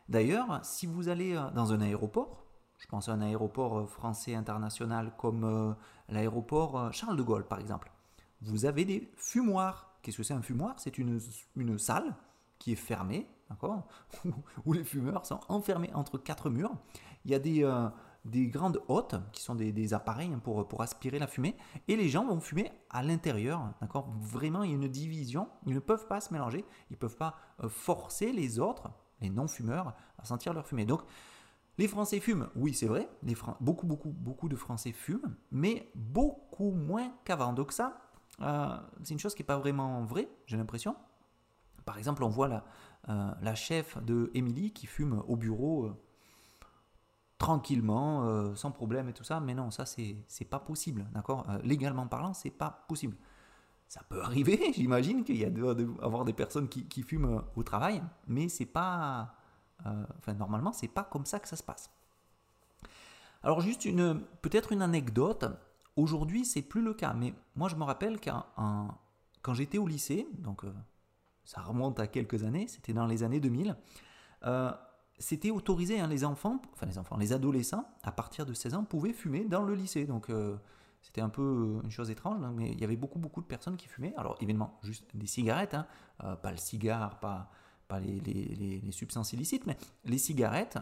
D'ailleurs, 0.10 0.60
si 0.64 0.86
vous 0.86 1.10
allez 1.10 1.36
euh, 1.36 1.50
dans 1.52 1.74
un 1.74 1.82
aéroport, 1.82 2.46
je 2.78 2.88
pense 2.88 3.10
à 3.10 3.14
un 3.14 3.22
aéroport 3.22 3.80
euh, 3.80 3.86
français 3.86 4.36
international 4.36 5.12
comme 5.18 5.44
euh, 5.44 5.74
l'aéroport 6.10 6.94
Charles 6.94 7.18
de 7.18 7.24
Gaulle 7.24 7.46
par 7.46 7.60
exemple, 7.60 7.92
vous 8.42 8.66
avez 8.66 8.86
des 8.86 9.12
fumoirs. 9.16 9.98
Qu'est-ce 10.02 10.18
que 10.18 10.24
c'est 10.24 10.34
un 10.34 10.42
fumoir? 10.42 10.76
C'est 10.78 10.98
une, 10.98 11.20
salle 11.78 12.16
qui 12.60 12.72
est 12.72 12.76
fermée, 12.76 13.28
d'accord? 13.50 13.88
Où 14.66 14.74
les 14.74 14.84
fumeurs 14.84 15.26
sont 15.26 15.40
enfermés 15.50 15.92
entre 15.94 16.18
quatre 16.18 16.50
murs. 16.50 16.72
Il 17.26 17.32
y 17.32 17.36
a 17.36 17.40
des, 17.40 17.68
des 18.24 18.48
grandes 18.48 18.80
hôtes 18.88 19.16
qui 19.34 19.42
sont 19.42 19.56
des, 19.56 19.94
appareils 19.94 20.32
hein, 20.32 20.40
pour, 20.42 20.68
pour 20.68 20.82
aspirer 20.82 21.20
la 21.20 21.28
fumée. 21.28 21.58
Et 21.88 21.98
les 21.98 22.10
gens 22.10 22.26
vont 22.26 22.40
fumer 22.40 22.72
à 22.92 23.02
l'intérieur, 23.04 23.74
d'accord? 23.82 24.08
Vraiment, 24.22 24.64
il 24.64 24.70
y 24.70 24.74
a 24.74 24.76
une 24.76 24.88
division, 24.88 25.50
ils 25.66 25.74
ne 25.74 25.80
peuvent 25.80 26.08
pas 26.08 26.22
se 26.22 26.32
mélanger, 26.32 26.64
ils 26.90 26.94
ne 26.94 26.98
peuvent 26.98 27.18
pas 27.18 27.36
forcer 27.68 28.32
les 28.32 28.60
autres 28.60 28.92
les 29.22 29.30
non-fumeurs, 29.30 29.96
à 30.18 30.26
sentir 30.26 30.54
leur 30.54 30.66
fumée. 30.66 30.86
Donc, 30.86 31.02
les 31.78 31.88
Français 31.88 32.20
fument, 32.20 32.50
oui, 32.56 32.74
c'est 32.74 32.88
vrai. 32.88 33.08
Les 33.22 33.36
beaucoup, 33.60 33.86
beaucoup, 33.86 34.10
beaucoup 34.10 34.50
de 34.50 34.56
Français 34.56 34.92
fument, 34.92 35.36
mais 35.52 35.92
beaucoup 35.94 36.72
moins 36.72 37.12
qu'avant. 37.24 37.54
Donc 37.54 37.72
ça, 37.72 38.02
euh, 38.42 38.78
c'est 39.04 39.14
une 39.14 39.20
chose 39.20 39.36
qui 39.36 39.44
n'est 39.44 39.48
pas 39.48 39.60
vraiment 39.60 40.04
vraie, 40.04 40.28
j'ai 40.48 40.58
l'impression. 40.58 40.96
Par 41.86 41.98
exemple, 42.00 42.24
on 42.24 42.30
voit 42.30 42.48
la, 42.48 42.66
euh, 43.10 43.32
la 43.42 43.56
chef 43.56 44.04
de 44.04 44.32
Émilie 44.34 44.74
qui 44.74 44.88
fume 44.88 45.24
au 45.28 45.36
bureau 45.36 45.86
euh, 45.86 45.96
tranquillement, 47.38 48.56
sans 48.56 48.72
problème 48.72 49.10
et 49.10 49.14
tout 49.14 49.24
ça. 49.24 49.40
Mais 49.40 49.54
non, 49.54 49.70
ça, 49.70 49.86
c'est 49.86 50.46
pas 50.50 50.60
possible, 50.60 51.06
d'accord? 51.14 51.46
Légalement 51.64 52.08
parlant, 52.08 52.34
c'est 52.34 52.50
pas 52.50 52.86
possible. 52.88 53.16
Ça 53.88 54.02
peut 54.10 54.22
arriver, 54.22 54.72
j'imagine 54.76 55.24
qu'il 55.24 55.38
y 55.38 55.46
a 55.46 55.50
des 55.50 56.34
personnes 56.34 56.68
qui, 56.68 57.04
fument 57.04 57.44
au 57.56 57.64
travail, 57.64 58.04
mais 58.28 58.50
c'est 58.50 58.66
pas, 58.66 59.36
euh, 59.86 60.06
enfin 60.18 60.34
normalement 60.34 60.74
c'est 60.74 60.88
pas 60.88 61.04
comme 61.04 61.26
ça 61.26 61.40
que 61.40 61.48
ça 61.48 61.56
se 61.56 61.64
passe. 61.64 61.90
Alors 63.44 63.62
juste 63.62 63.86
une, 63.86 64.22
peut-être 64.42 64.72
une 64.72 64.82
anecdote. 64.82 65.46
aujourd'hui, 65.96 66.46
c'est 66.46 66.62
plus 66.62 66.82
le 66.82 66.94
cas. 66.94 67.14
Mais 67.14 67.34
moi, 67.56 67.70
je 67.70 67.76
me 67.76 67.84
rappelle 67.84 68.20
qu'un 68.20 68.46
quand 69.42 69.54
j'étais 69.54 69.78
au 69.78 69.88
lycée, 69.88 70.28
donc 70.40 70.66
euh, 70.66 70.74
ça 71.46 71.62
remonte 71.62 72.02
à 72.02 72.08
quelques 72.08 72.44
années, 72.44 72.68
c'était 72.68 72.92
dans 72.92 73.06
les 73.06 73.24
années 73.24 73.40
2000, 73.40 73.78
euh, 74.44 74.72
c'était 75.20 75.52
autorisé, 75.52 76.02
hein, 76.02 76.08
les 76.08 76.26
enfants, 76.26 76.62
enfin 76.74 76.86
les 76.86 76.98
enfants, 76.98 77.16
les 77.16 77.32
adolescents, 77.32 77.88
à 78.04 78.12
partir 78.12 78.46
de 78.46 78.54
16 78.54 78.74
ans, 78.74 78.84
pouvaient 78.84 79.14
fumer 79.14 79.46
dans 79.46 79.64
le 79.64 79.74
lycée. 79.74 80.06
Donc 80.06 80.30
euh, 80.30 80.58
c'était 81.02 81.22
un 81.22 81.30
peu 81.30 81.80
une 81.84 81.92
chose 81.92 82.10
étrange, 82.10 82.44
hein, 82.44 82.54
mais 82.56 82.72
il 82.72 82.80
y 82.80 82.84
avait 82.84 82.96
beaucoup, 82.96 83.20
beaucoup 83.20 83.42
de 83.42 83.46
personnes 83.46 83.78
qui 83.78 83.88
fumaient. 83.88 84.14
Alors 84.18 84.36
évidemment, 84.42 84.78
juste 84.84 85.16
des 85.16 85.28
cigarettes, 85.28 85.74
hein, 85.74 85.86
pas 86.42 86.52
le 86.52 86.58
cigare, 86.58 87.20
pas, 87.20 87.50
pas 87.88 88.00
les, 88.00 88.82
substances 88.92 89.34
illicites, 89.34 89.66
mais 89.66 89.78
les 90.06 90.18
cigarettes, 90.18 90.78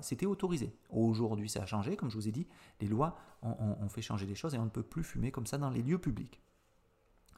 c'était 0.00 0.26
autorisé. 0.26 0.74
Aujourd'hui, 0.90 1.48
ça 1.48 1.62
a 1.62 1.66
changé, 1.66 1.96
comme 1.96 2.10
je 2.10 2.16
vous 2.16 2.28
ai 2.28 2.32
dit, 2.32 2.46
les 2.80 2.88
lois 2.88 3.16
ont, 3.42 3.88
fait 3.88 4.02
changer 4.02 4.26
les 4.26 4.34
choses 4.34 4.54
et 4.54 4.58
on 4.58 4.64
ne 4.64 4.70
peut 4.70 4.82
plus 4.82 5.04
fumer 5.04 5.30
comme 5.30 5.46
ça 5.46 5.58
dans 5.58 5.70
les 5.70 5.82
lieux 5.82 5.98
publics. 5.98 6.40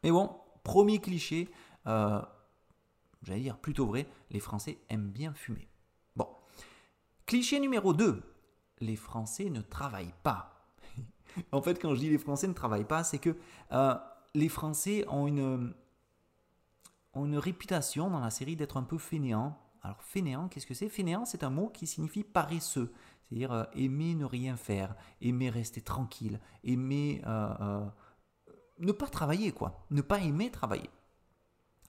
Mais 0.02 0.10
bon, 0.10 0.34
premier 0.62 0.98
cliché, 0.98 1.50
euh, 1.86 2.22
j'allais 3.22 3.40
dire 3.40 3.58
plutôt 3.58 3.86
vrai, 3.86 4.06
les 4.30 4.40
Français 4.40 4.78
aiment 4.88 5.10
bien 5.10 5.34
fumer. 5.34 5.68
Bon. 6.16 6.28
Cliché 7.26 7.60
numéro 7.60 7.92
2, 7.92 8.22
les 8.80 8.96
Français 8.96 9.50
ne 9.50 9.60
travaillent 9.60 10.14
pas. 10.22 10.59
En 11.52 11.62
fait, 11.62 11.80
quand 11.80 11.94
je 11.94 12.00
dis 12.00 12.10
les 12.10 12.18
Français 12.18 12.48
ne 12.48 12.52
travaillent 12.52 12.84
pas, 12.84 13.04
c'est 13.04 13.18
que 13.18 13.36
euh, 13.72 13.94
les 14.34 14.48
Français 14.48 15.04
ont 15.08 15.26
une, 15.26 15.74
réputation 17.14 18.10
dans 18.10 18.20
la 18.20 18.30
série 18.30 18.56
d'être 18.56 18.76
un 18.76 18.82
peu 18.82 18.98
fainéants. 18.98 19.58
Alors 19.82 20.02
fainéant, 20.02 20.48
qu'est-ce 20.48 20.66
que 20.66 20.74
c'est? 20.74 20.88
Fainéant, 20.88 21.24
c'est 21.24 21.42
un 21.42 21.50
mot 21.50 21.68
qui 21.68 21.86
signifie 21.86 22.24
paresseux, 22.24 22.92
c'est-à-dire 23.22 23.52
euh, 23.52 23.64
aimer 23.74 24.14
ne 24.14 24.24
rien 24.24 24.56
faire, 24.56 24.94
aimer 25.20 25.50
rester 25.50 25.80
tranquille, 25.80 26.40
aimer 26.64 27.22
ne 28.78 28.92
pas 28.92 29.08
travailler, 29.08 29.52
quoi. 29.52 29.86
Ne 29.90 30.00
pas 30.00 30.20
aimer 30.20 30.50
travailler. 30.50 30.88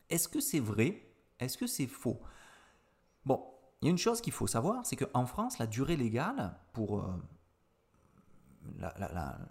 Est-ce 0.10 0.28
que 0.28 0.42
c'est 0.42 0.60
vrai? 0.60 1.06
Est-ce 1.40 1.58
que 1.58 1.68
c'est 1.68 1.88
faux? 1.88 2.20
Bon, 3.26 3.42
il 3.82 3.86
y 3.86 3.88
a 3.88 3.92
une 3.92 3.98
chose 3.98 4.22
qu'il 4.22 4.34
faut 4.34 4.48
savoir, 4.48 4.86
c'est 4.86 4.98
qu'en 4.98 5.26
France, 5.26 5.58
la 5.58 5.68
durée 5.68 5.96
légale 5.96 6.58
pour 6.74 7.06
euh, 8.84 8.90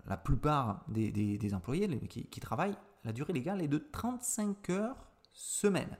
la, 0.06 0.16
plupart 0.16 0.84
des, 0.88 1.54
employés 1.54 1.88
qui, 2.08 2.26
qui, 2.26 2.40
travaillent, 2.40 2.76
la 3.04 3.12
durée 3.12 3.32
légale 3.32 3.62
est 3.62 3.68
de 3.68 3.78
35 3.78 4.70
heures 4.70 5.08
semaine. 5.32 5.98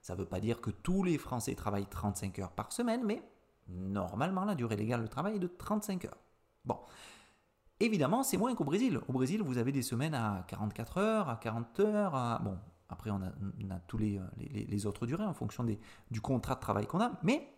Ça 0.00 0.14
ne 0.14 0.20
veut 0.20 0.26
pas 0.26 0.40
dire 0.40 0.60
que 0.60 0.70
tous 0.70 1.02
les 1.04 1.18
Français 1.18 1.54
travaillent 1.54 1.86
35 1.86 2.38
heures 2.40 2.52
par 2.52 2.72
semaine, 2.72 3.02
mais 3.04 3.22
normalement, 3.68 4.44
la 4.44 4.54
durée 4.54 4.76
légale 4.76 5.02
de 5.02 5.06
travail 5.06 5.36
est 5.36 5.40
de 5.40 5.46
35 5.46 6.06
heures. 6.06 6.18
Bon, 6.64 6.78
Évidemment, 7.82 8.22
c'est 8.22 8.36
moins 8.36 8.54
qu'au 8.54 8.62
Brésil. 8.62 9.00
Au 9.08 9.12
Brésil, 9.12 9.42
vous 9.42 9.58
avez 9.58 9.72
des 9.72 9.82
semaines 9.82 10.14
à 10.14 10.44
44 10.46 10.98
heures, 10.98 11.28
à 11.28 11.34
40 11.34 11.80
heures. 11.80 12.40
Bon, 12.40 12.56
après, 12.88 13.10
on 13.10 13.20
a, 13.20 13.80
tous 13.88 13.98
les, 13.98 14.20
les, 14.36 14.86
autres 14.86 15.04
durées 15.04 15.24
en 15.24 15.34
fonction 15.34 15.64
des, 15.64 15.80
du 16.08 16.20
contrat 16.20 16.54
de 16.54 16.60
travail 16.60 16.86
qu'on 16.86 17.00
a. 17.00 17.18
Mais 17.24 17.52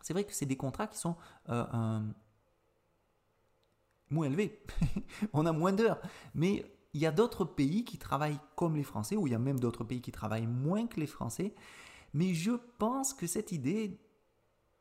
c'est 0.00 0.14
vrai 0.14 0.24
que 0.24 0.32
c'est 0.32 0.46
des 0.46 0.56
contrats 0.56 0.86
qui 0.86 0.96
sont 0.96 1.16
euh, 1.50 2.00
moins 4.10 4.26
élevés. 4.26 4.60
on 5.32 5.46
a 5.46 5.52
moins 5.52 5.72
d'heures. 5.72 6.00
Mais 6.34 6.64
il 6.92 7.00
y 7.00 7.06
a 7.06 7.12
d'autres 7.12 7.44
pays 7.44 7.84
qui 7.84 7.98
travaillent 7.98 8.38
comme 8.56 8.76
les 8.76 8.82
Français, 8.82 9.16
ou 9.16 9.26
il 9.26 9.32
y 9.32 9.36
a 9.36 9.38
même 9.38 9.60
d'autres 9.60 9.84
pays 9.84 10.00
qui 10.00 10.12
travaillent 10.12 10.46
moins 10.46 10.86
que 10.86 11.00
les 11.00 11.06
Français. 11.06 11.54
Mais 12.12 12.34
je 12.34 12.52
pense 12.78 13.12
que 13.12 13.26
cette 13.26 13.52
idée 13.52 13.98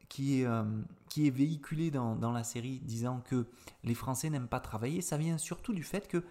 qui 0.10 0.42
est, 0.42 0.46
euh, 0.46 0.64
qui 1.10 1.28
est 1.28 1.32
véhiculé 1.32 1.90
dans, 1.90 2.16
dans, 2.16 2.32
la 2.32 2.44
série 2.44 2.80
disant 2.82 3.22
que 3.22 3.48
les 3.84 3.96
Français 3.96 4.30
n'aiment 4.30 4.48
pas 4.48 4.60
travailler, 4.60 5.02
ça 5.02 5.18
vient 5.18 5.40
surtout 5.40 5.74
du 5.74 5.84
fait 5.84 6.08
que 6.08 6.24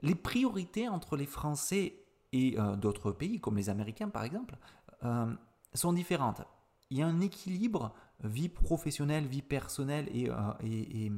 les 0.00 0.14
priorités 0.14 0.88
entre 0.88 1.16
les 1.16 1.26
Français 1.26 2.04
et 2.32 2.58
euh, 2.58 2.76
d'autres 2.76 3.12
pays, 3.12 3.40
comme 3.40 3.56
les 3.56 3.70
Américains 3.70 4.08
par 4.08 4.24
exemple, 4.24 4.56
euh, 5.04 5.32
sont 5.72 5.92
différentes. 5.92 6.42
Il 6.90 6.98
y 6.98 7.02
a 7.02 7.06
un 7.06 7.20
équilibre 7.20 7.94
vie 8.22 8.48
professionnelle, 8.48 9.26
vie 9.26 9.42
personnelle 9.42 10.08
et, 10.14 11.10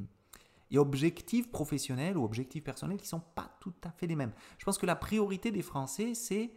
objectifs 0.74 1.50
professionnels 1.50 2.16
ou 2.16 2.24
objectifs 2.24 2.64
personnels 2.64 2.96
qui 2.98 3.04
ne 3.04 3.08
sont 3.08 3.22
pas 3.34 3.50
tout 3.60 3.74
à 3.84 3.90
fait 3.90 4.06
les 4.06 4.16
mêmes. 4.16 4.32
Je 4.58 4.64
pense 4.64 4.78
que 4.78 4.86
la 4.86 4.96
priorité 4.96 5.50
des 5.50 5.62
Français, 5.62 6.14
c'est 6.14 6.50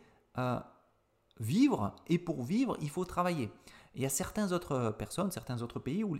vivre, 1.39 1.95
et 2.07 2.17
pour 2.17 2.43
vivre, 2.43 2.77
il 2.81 2.89
faut 2.89 3.05
travailler 3.05 3.51
il 3.95 4.01
y 4.01 4.05
a 4.05 4.09
certaines 4.09 4.53
autres 4.53 4.95
personnes, 4.97 5.31
certains 5.31 5.61
autres 5.61 5.79
pays 5.79 6.03
où, 6.03 6.17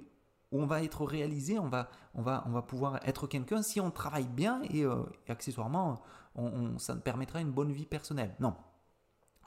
on 0.51 0.65
va 0.65 0.81
être 0.81 1.05
réalisé, 1.05 1.59
on 1.59 1.69
va, 1.69 1.89
on 2.15 2.23
va, 2.23 2.43
on 2.47 2.49
va 2.49 2.63
pouvoir 2.63 2.99
être 3.07 3.27
quelqu'un 3.27 3.61
si 3.61 3.79
on 3.79 3.91
travaille 3.91 4.27
bien 4.27 4.63
et, 4.63 4.83
euh, 4.83 5.03
accessoirement, 5.27 6.01
on, 6.33 6.79
ça 6.79 6.95
permettra 6.95 7.39
une 7.39 7.51
bonne 7.51 7.71
vie 7.71 7.85
personnelle. 7.85 8.35
Non. 8.39 8.55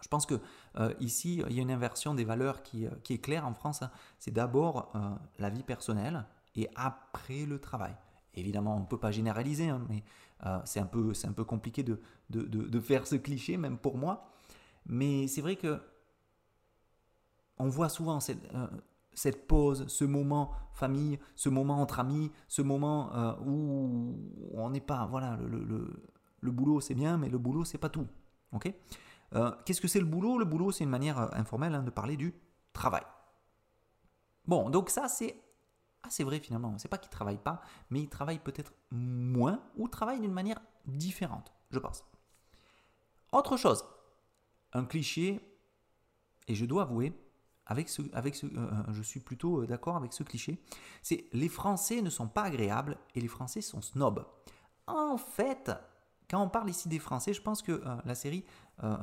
Je 0.00 0.06
pense 0.06 0.26
que 0.26 0.40
euh, 0.78 0.94
ici, 1.00 1.42
il 1.49 1.56
y 1.56 1.58
a 1.58 1.62
une 1.62 1.72
inversion 1.72 2.14
des 2.14 2.25
valeurs 2.25 2.62
qui, 2.62 2.87
euh, 2.87 2.90
qui 3.02 3.14
est 3.14 3.18
claire 3.18 3.44
en 3.49 3.52
France. 3.52 3.82
Hein. 3.82 3.90
C'est 4.20 4.30
d'abord 4.30 4.92
la 5.40 5.50
vie 5.50 5.64
personnelle 5.64 6.25
et 6.54 6.68
après 6.76 7.46
le 7.46 7.58
travail. 7.58 7.96
Évidemment, 8.35 8.77
on 8.77 8.81
ne 8.81 8.87
peut 8.87 8.99
pas 8.99 9.11
généraliser, 9.11 9.69
hein, 9.69 9.85
mais 9.89 10.03
c'est 10.65 10.81
un, 10.81 10.87
peu, 10.87 11.12
un 11.25 11.33
peu 11.33 11.45
compliqué 11.45 11.83
de, 11.83 12.01
de, 12.31 12.43
de, 12.43 12.81
faire 12.81 13.07
ce 13.07 13.15
cliché, 13.15 13.57
même 13.57 13.79
pour 13.79 13.97
moi. 13.97 14.33
Mais 14.87 15.29
c'est 15.29 15.41
vrai 15.41 15.57
que 15.57 15.81
on 17.59 17.69
voit 17.69 17.89
souvent 17.89 18.19
euh, 18.29 18.67
cette, 19.15 19.47
pause, 19.47 19.87
ce 19.87 20.05
moment 20.05 20.53
famille, 20.73 21.19
ce 21.37 21.49
moment 21.49 21.81
entre 21.81 22.01
amis, 22.01 22.31
ce 22.49 22.62
moment 22.62 23.15
euh, 23.15 23.35
où 23.45 24.17
on 24.53 24.71
n'est 24.71 24.81
pas, 24.81 25.07
voilà, 25.07 25.37
le, 25.37 26.51
boulot 26.51 26.81
c'est 26.81 26.95
bien, 26.95 27.17
mais 27.17 27.29
le 27.29 27.39
boulot 27.39 27.65
c'est 27.65 27.79
pas 27.79 27.89
tout. 27.89 28.07
Ok? 28.53 28.73
Euh, 29.35 29.51
Qu'est-ce 29.65 29.81
que 29.81 29.89
c'est 29.89 30.01
le 30.01 30.07
boulot? 30.07 30.39
Le 30.39 30.45
boulot 30.45 30.73
c'est 30.73 30.85
une 30.85 30.91
manière 30.91 31.35
informelle 31.37 31.75
hein, 31.75 31.83
de 31.83 31.91
parler 31.91 32.17
du 32.17 32.35
travail. 32.73 33.05
Bon, 34.47 34.71
donc 34.71 34.91
ça 34.91 35.09
c'est 35.09 35.37
assez 36.02 36.25
vrai 36.25 36.40
finalement. 36.40 36.76
C'est 36.78 36.88
pas 36.88 36.99
qu'ils 36.99 37.11
travaillent 37.11 37.42
pas, 37.42 37.62
mais 37.90 38.00
ils 38.00 38.09
travaillent 38.09 38.38
peut-être 38.38 38.73
moins 38.90 39.62
ou 39.76 39.88
travaillent 39.88 40.21
d'une 40.21 40.32
manière 40.32 40.61
différente, 40.87 41.52
je 41.71 41.78
pense. 41.78 42.04
Autre 43.32 43.56
chose, 43.56 43.85
un 44.73 44.85
cliché, 44.85 45.40
et 46.49 46.54
je 46.54 46.64
dois 46.64 46.82
avouer, 46.82 47.12
avec 47.66 47.88
ce, 47.88 48.02
avec 48.12 48.35
ce, 48.35 48.47
euh, 48.47 48.50
euh, 48.56 48.92
je 48.92 49.02
suis 49.02 49.21
plutôt 49.21 49.62
euh, 49.62 49.66
d'accord 49.66 49.97
avec 49.97 50.12
ce 50.12 50.23
cliché, 50.23 50.59
c'est 51.02 51.26
les 51.32 51.49
Français 51.49 52.02
ne 52.02 52.11
sont 52.11 52.28
pas 52.28 52.42
agréables 52.42 52.99
et 53.14 53.21
les 53.21 53.28
Français 53.28 53.61
sont 53.61 53.80
snobs. 53.80 54.26
En 54.87 55.16
fait, 55.16 55.71
quand 56.33 56.43
on 56.43 56.49
parle 56.49 56.71
ici 56.71 56.89
des 56.89 56.99
Français, 56.99 57.33
je 57.33 57.43
pense 57.43 57.62
que 57.62 57.85
la 58.05 58.15
série 58.15 58.45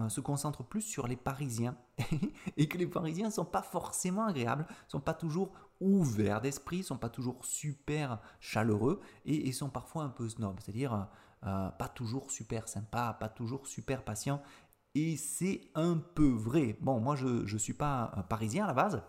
se 0.10 0.20
concentre 0.20 0.64
plus 0.64 0.82
sur 0.82 1.08
les 1.08 1.16
Parisiens 1.16 1.78
et 2.58 2.68
que 2.68 2.78
les 2.78 2.88
Parisiens 2.88 3.28
ne 3.28 3.32
sont 3.32 3.46
pas 3.46 3.62
forcément 3.62 4.26
agréables, 4.26 4.66
ne 4.68 4.90
sont 4.90 5.00
pas 5.00 5.14
toujours 5.14 5.54
ouverts 5.80 6.42
d'esprit, 6.42 6.80
ne 6.80 6.84
sont 6.84 6.98
pas 6.98 7.10
toujours 7.10 7.46
super 7.46 8.20
chaleureux 8.40 9.00
et, 9.26 9.52
sont 9.52 9.70
parfois 9.70 10.04
un 10.04 10.10
peu 10.10 10.28
snobs, 10.28 10.60
c'est-à-dire 10.60 11.08
pas 11.42 11.92
toujours 11.94 12.32
super 12.32 12.68
sympa, 12.68 13.16
pas 13.20 13.30
toujours 13.30 13.68
super 13.68 14.04
patient 14.04 14.42
et 14.96 15.18
c'est 15.18 15.62
un 15.76 15.98
peu 15.98 16.30
vrai. 16.30 16.78
Bon, 16.82 17.00
moi, 17.00 17.16
je 17.16 17.52
ne 17.52 17.58
suis 17.58 17.74
pas 17.74 18.26
parisien 18.30 18.66
à 18.66 18.68
la 18.68 18.74
base. 18.74 19.04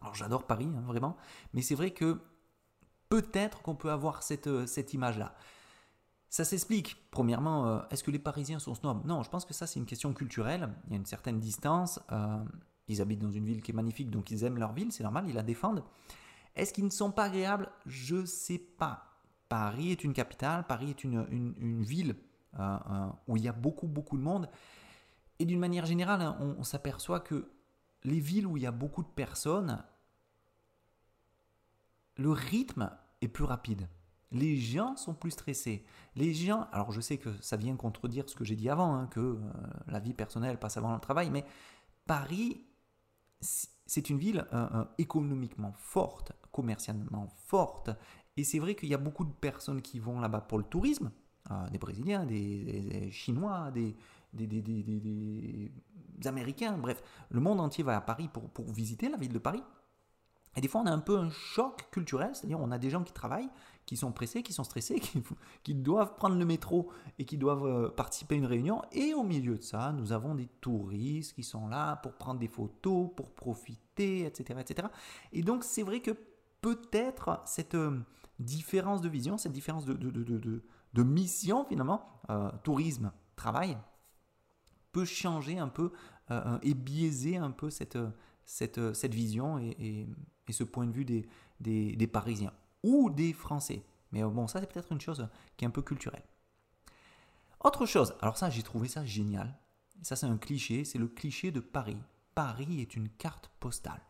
Alors, 0.00 0.14
j'adore 0.14 0.46
Paris, 0.46 0.68
hein, 0.76 0.82
vraiment. 0.86 1.16
Mais 1.52 1.62
c'est 1.62 1.74
vrai 1.74 1.90
que 1.90 2.20
peut-être 3.08 3.62
qu'on 3.62 3.74
peut 3.74 3.90
avoir 3.90 4.22
cette, 4.22 4.46
euh, 4.46 4.66
cette 4.66 4.94
image-là. 4.94 5.34
Ça 6.30 6.44
s'explique. 6.44 6.96
Premièrement, 7.10 7.66
euh, 7.66 7.80
est-ce 7.90 8.04
que 8.04 8.12
les 8.12 8.20
Parisiens 8.20 8.60
sont 8.60 8.74
snobs? 8.74 9.04
Non, 9.04 9.24
je 9.24 9.28
pense 9.28 9.44
que 9.44 9.52
ça, 9.52 9.66
c'est 9.66 9.80
une 9.80 9.86
question 9.86 10.14
culturelle. 10.14 10.72
Il 10.86 10.92
y 10.92 10.94
a 10.94 10.96
une 10.96 11.06
certaine 11.06 11.40
distance. 11.40 12.00
Euh, 12.12 12.44
ils 12.86 13.02
habitent 13.02 13.18
dans 13.18 13.32
une 13.32 13.44
ville 13.44 13.62
qui 13.62 13.72
est 13.72 13.74
magnifique, 13.74 14.10
donc 14.10 14.30
ils 14.30 14.44
aiment 14.44 14.58
leur 14.58 14.72
ville, 14.72 14.90
c'est 14.92 15.02
normal, 15.02 15.24
ils 15.28 15.34
la 15.34 15.42
défendent. 15.42 15.84
Est-ce 16.56 16.72
qu'ils 16.72 16.84
ne 16.84 16.90
sont 16.90 17.10
pas 17.10 17.24
agréables? 17.24 17.68
Je 17.86 18.16
ne 18.16 18.26
sais 18.26 18.58
pas. 18.58 19.06
Paris 19.48 19.90
est 19.90 20.04
une 20.04 20.12
capitale, 20.12 20.66
Paris 20.66 20.90
est 20.90 21.04
une, 21.04 21.26
une, 21.30 21.82
ville 21.82 22.16
où 23.26 23.36
il 23.36 23.42
y 23.42 23.48
a 23.48 23.52
beaucoup, 23.52 23.86
beaucoup 23.86 24.16
de 24.16 24.22
monde. 24.22 24.48
Et 25.38 25.44
d'une 25.44 25.58
manière 25.58 25.86
générale, 25.86 26.20
hein, 26.20 26.36
on, 26.40 26.62
s'aperçoit 26.64 27.20
que 27.20 27.50
les 28.04 28.20
villes 28.20 28.46
où 28.46 28.56
il 28.56 28.62
y 28.62 28.66
a 28.66 28.72
beaucoup 28.72 29.02
de 29.02 29.08
personnes, 29.08 29.82
le 32.16 32.30
rythme 32.30 32.90
est 33.20 33.28
plus 33.28 33.44
rapide. 33.44 33.88
Les 34.32 34.56
gens 34.56 34.96
sont 34.96 35.14
plus 35.14 35.32
stressés. 35.32 35.84
Les 36.14 36.32
gens, 36.34 36.68
alors 36.72 36.92
je 36.92 37.00
sais 37.00 37.18
que 37.18 37.30
ça 37.40 37.56
vient 37.56 37.76
contredire 37.76 38.28
ce 38.28 38.36
que 38.36 38.44
j'ai 38.44 38.56
dit 38.56 38.68
avant, 38.68 38.94
hein, 38.94 39.06
que 39.08 39.20
euh, 39.20 39.38
la 39.88 39.98
vie 39.98 40.14
personnelle 40.14 40.58
passe 40.58 40.76
avant 40.76 40.94
le 40.94 41.00
travail, 41.00 41.30
mais 41.30 41.44
Paris, 42.06 42.64
c'est 43.40 44.10
une 44.10 44.18
ville 44.18 44.46
euh, 44.52 44.68
euh, 44.74 44.84
économiquement 44.98 45.72
forte, 45.76 46.32
commercialement 46.52 47.28
forte, 47.46 47.90
et 48.36 48.44
c'est 48.44 48.60
vrai 48.60 48.74
qu'il 48.74 48.88
y 48.88 48.94
a 48.94 48.98
beaucoup 48.98 49.24
de 49.24 49.32
personnes 49.32 49.82
qui 49.82 49.98
vont 49.98 50.20
là-bas 50.20 50.42
pour 50.42 50.58
le 50.58 50.64
tourisme, 50.64 51.10
des 51.72 51.78
Brésiliens, 51.78 52.24
des 52.26 53.10
Chinois, 53.10 53.72
des, 53.72 53.96
des, 54.32 55.72
Américains, 56.24 56.76
bref, 56.76 57.02
le 57.30 57.40
monde 57.40 57.60
entier 57.60 57.82
va 57.82 57.96
à 57.96 58.00
Paris 58.00 58.28
pour, 58.32 58.70
visiter 58.72 59.08
la 59.08 59.16
ville 59.16 59.32
de 59.32 59.38
Paris. 59.38 59.62
Et 60.56 60.60
des 60.60 60.68
fois, 60.68 60.80
on 60.80 60.86
a 60.86 60.90
un 60.90 60.98
peu 60.98 61.16
un 61.16 61.30
choc 61.30 61.88
culturel, 61.90 62.30
c'est-à-dire 62.34 62.58
on 62.60 62.70
a 62.72 62.78
des 62.78 62.90
gens 62.90 63.04
qui 63.04 63.12
travaillent, 63.12 63.48
qui 63.86 63.96
sont 63.96 64.10
pressés, 64.12 64.42
qui 64.42 64.52
sont 64.52 64.64
stressés, 64.64 65.00
qui, 65.62 65.74
doivent 65.74 66.16
prendre 66.16 66.36
le 66.36 66.44
métro 66.44 66.90
et 67.18 67.24
qui 67.24 67.38
doivent 67.38 67.66
euh, 67.66 67.88
participer 67.88 68.34
à 68.34 68.38
une 68.38 68.46
réunion. 68.46 68.82
Et 68.92 69.14
au 69.14 69.22
milieu 69.22 69.56
de 69.56 69.62
ça, 69.62 69.92
nous 69.92 70.12
avons 70.12 70.34
des 70.34 70.48
touristes 70.60 71.34
qui 71.34 71.44
sont 71.44 71.68
là 71.68 71.96
pour 71.96 72.14
prendre 72.14 72.40
des 72.40 72.48
photos, 72.48 73.10
pour 73.16 73.32
profiter, 73.32 74.26
etc. 74.26 74.60
etc. 74.60 74.88
Et 75.32 75.42
donc, 75.42 75.62
c'est 75.62 75.82
vrai 75.82 76.00
que 76.00 76.12
peut-être 76.60 77.42
cette 77.46 77.76
euh, 77.76 78.00
différence 78.40 79.00
de 79.00 79.08
vision, 79.08 79.38
cette 79.38 79.52
différence 79.52 79.86
de 79.86 81.02
mission 81.02 81.64
finalement, 81.64 82.20
euh, 82.30 82.50
tourisme, 82.64 83.12
travail, 83.36 83.78
peut 84.92 85.04
changer 85.04 85.58
un 85.58 85.68
peu 85.68 85.92
et 86.62 86.74
biaiser 86.74 87.36
un 87.38 87.50
peu 87.50 87.70
cette, 87.70 87.98
cette, 88.50 88.94
cette 88.94 89.14
vision 89.14 89.58
et, 89.58 90.08
ce 90.50 90.64
point 90.64 90.84
de 90.84 90.92
vue 90.92 91.04
des, 91.04 92.06
Parisiens 92.08 92.52
ou 92.82 93.08
des 93.08 93.32
Français. 93.32 93.84
Mais 94.10 94.24
bon, 94.24 94.48
ça 94.48 94.58
c'est 94.58 94.66
peut-être 94.66 94.90
une 94.90 95.00
chose 95.00 95.28
qui 95.56 95.64
est 95.64 95.68
un 95.68 95.70
peu 95.70 95.82
culturelle. 95.82 96.24
Autre 97.60 97.86
chose, 97.86 98.16
alors 98.20 98.36
ça 98.36 98.50
j'ai 98.50 98.64
trouvé 98.64 98.88
ça 98.88 99.04
génial. 99.04 99.56
Ça 100.02 100.16
c'est 100.16 100.26
un 100.26 100.38
cliché, 100.38 100.84
c'est 100.84 100.98
le 100.98 101.06
cliché 101.06 101.52
de 101.52 101.60
Paris. 101.60 101.98
Paris 102.34 102.80
est 102.80 102.96
une 102.96 103.08
carte 103.08 103.52
postale. 103.60 104.00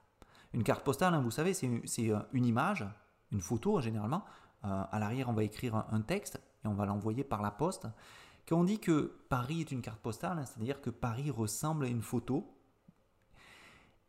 Une 0.54 0.64
carte 0.64 0.84
postale, 0.84 1.14
hein, 1.14 1.20
vous 1.20 1.30
savez, 1.30 1.52
c'est 1.52 1.68
euh, 2.10 2.18
une 2.32 2.46
image, 2.46 2.86
une 3.32 3.40
photo 3.42 3.80
généralement. 3.80 4.24
Euh, 4.64 4.84
à 4.90 4.98
l'arrière, 4.98 5.28
on 5.28 5.34
va 5.34 5.44
écrire 5.44 5.84
un 5.90 6.00
texte 6.00 6.40
et 6.64 6.68
on 6.68 6.74
va 6.74 6.86
l'envoyer 6.86 7.24
par 7.24 7.42
la 7.42 7.50
poste. 7.50 7.86
Quand 8.48 8.58
on 8.58 8.64
dit 8.64 8.80
que 8.80 9.20
Paris 9.28 9.60
est 9.60 9.70
une 9.70 9.82
carte 9.82 10.00
postale, 10.00 10.38
hein, 10.38 10.46
c'est-à-dire 10.46 10.80
que 10.80 10.90
Paris 10.90 11.30
ressemble 11.30 11.84
à 11.84 11.88
une 11.88 12.02
photo. 12.02 12.56